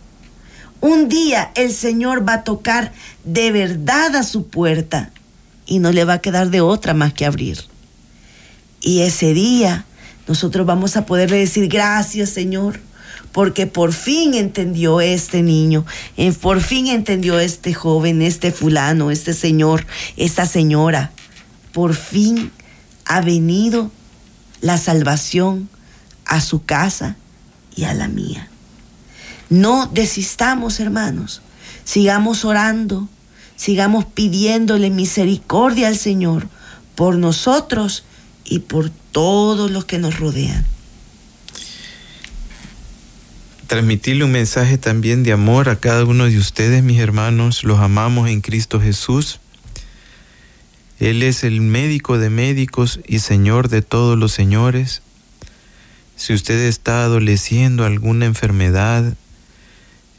un 0.81 1.09
día 1.09 1.51
el 1.57 1.73
Señor 1.73 2.29
va 2.29 2.35
a 2.35 2.45
tocar 2.45 2.93
de 3.25 3.51
verdad 3.51 4.15
a 4.15 4.23
su 4.23 4.47
puerta 4.47 5.11
y 5.65 5.81
no 5.81 5.91
le 5.91 6.05
va 6.05 6.15
a 6.15 6.21
quedar 6.21 6.51
de 6.51 6.61
otra 6.61 6.95
más 6.95 7.15
que 7.15 7.27
abrir. 7.27 7.59
Y 8.81 9.01
ese 9.01 9.35
día 9.35 9.87
nosotros 10.29 10.67
vamos 10.67 10.97
a 10.97 11.05
poderle 11.05 11.39
decir 11.39 11.67
gracias 11.67 12.31
Señor, 12.31 12.79
porque 13.37 13.67
por 13.67 13.93
fin 13.93 14.33
entendió 14.33 15.03
este 15.03 15.43
niño, 15.43 15.85
eh, 16.17 16.33
por 16.33 16.63
fin 16.63 16.87
entendió 16.87 17.39
este 17.39 17.75
joven, 17.75 18.23
este 18.23 18.51
fulano, 18.51 19.11
este 19.11 19.35
señor, 19.35 19.87
esta 20.17 20.47
señora. 20.47 21.13
Por 21.75 21.95
fin 21.95 22.51
ha 23.05 23.21
venido 23.21 23.91
la 24.63 24.79
salvación 24.79 25.69
a 26.25 26.41
su 26.41 26.65
casa 26.65 27.17
y 27.75 27.85
a 27.85 27.93
la 27.93 28.09
mía. 28.09 28.49
No 29.51 29.85
desistamos, 29.85 30.81
hermanos. 30.81 31.43
Sigamos 31.85 32.47
orando, 32.47 33.07
sigamos 33.55 34.07
pidiéndole 34.07 34.89
misericordia 34.89 35.89
al 35.89 35.99
Señor 35.99 36.49
por 36.95 37.17
nosotros 37.17 38.05
y 38.47 38.61
por 38.61 38.89
todos 39.13 39.71
los 39.71 39.85
que 39.85 39.99
nos 39.99 40.19
rodean. 40.19 40.65
Transmitirle 43.67 44.23
un 44.23 44.31
mensaje 44.31 44.79
también 44.79 45.25
de 45.25 45.33
amor 45.33 45.69
a 45.69 45.77
cada 45.77 46.05
uno 46.05 46.27
de 46.27 46.39
ustedes, 46.39 46.85
mis 46.85 47.01
hermanos. 47.01 47.65
Los 47.65 47.81
amamos 47.81 48.29
en 48.29 48.41
Cristo 48.41 48.81
Jesús. 48.81 49.41
Él 51.01 51.23
es 51.25 51.43
el 51.43 51.61
médico 51.61 52.17
de 52.17 52.31
médicos 52.31 53.01
y 53.09 53.19
Señor 53.19 53.69
de 53.69 53.83
todos 53.83 54.17
los 54.17 54.31
señores. 54.31 55.03
Si 56.15 56.33
usted 56.33 56.61
está 56.61 57.03
adoleciendo 57.03 57.85
alguna 57.85 58.27
enfermedad, 58.27 59.15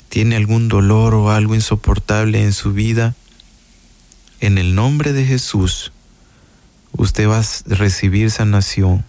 tiene 0.10 0.36
algún 0.36 0.68
dolor 0.68 1.14
o 1.16 1.32
algo 1.32 1.56
insoportable 1.56 2.44
en 2.44 2.52
su 2.52 2.74
vida, 2.74 3.16
en 4.42 4.58
el 4.58 4.76
nombre 4.76 5.14
de 5.14 5.26
Jesús, 5.26 5.92
usted 6.92 7.28
va 7.28 7.40
a 7.40 7.46
recibir 7.66 8.30
sanación. 8.30 9.06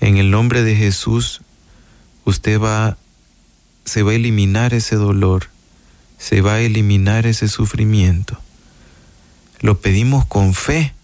En 0.00 0.16
el 0.16 0.30
nombre 0.30 0.62
de 0.62 0.74
Jesús, 0.76 1.41
usted 2.24 2.60
va, 2.60 2.96
se 3.84 4.02
va 4.02 4.12
a 4.12 4.14
eliminar 4.14 4.74
ese 4.74 4.96
dolor, 4.96 5.48
se 6.18 6.40
va 6.40 6.54
a 6.54 6.60
eliminar 6.60 7.26
ese 7.26 7.48
sufrimiento. 7.48 8.38
Lo 9.60 9.80
pedimos 9.80 10.26
con 10.26 10.54
fe 10.54 10.94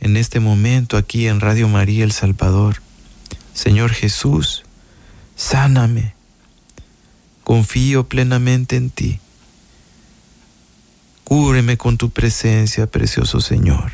en 0.00 0.16
este 0.16 0.40
momento 0.40 0.96
aquí 0.96 1.26
en 1.26 1.40
Radio 1.40 1.68
María 1.68 2.04
El 2.04 2.12
Salvador. 2.12 2.82
Señor 3.54 3.92
Jesús, 3.92 4.64
sáname 5.34 6.16
confío 7.46 8.08
plenamente 8.08 8.74
en 8.74 8.90
ti. 8.90 9.20
Cúbreme 11.22 11.76
con 11.76 11.96
tu 11.96 12.10
presencia, 12.10 12.88
precioso 12.88 13.40
Señor, 13.40 13.92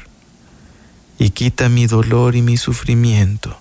y 1.19 1.29
quita 1.31 1.69
mi 1.69 1.87
dolor 1.87 2.35
y 2.35 2.41
mi 2.41 2.57
sufrimiento. 2.57 3.61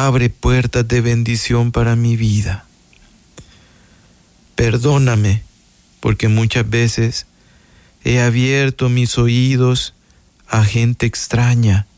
Abre 0.00 0.30
puertas 0.30 0.86
de 0.86 1.00
bendición 1.00 1.72
para 1.72 1.96
mi 1.96 2.16
vida. 2.16 2.64
Perdóname, 4.54 5.42
porque 5.98 6.28
muchas 6.28 6.70
veces 6.70 7.26
he 8.04 8.20
abierto 8.20 8.88
mis 8.90 9.18
oídos 9.18 9.94
a 10.46 10.62
gente 10.62 11.04
extraña. 11.04 11.88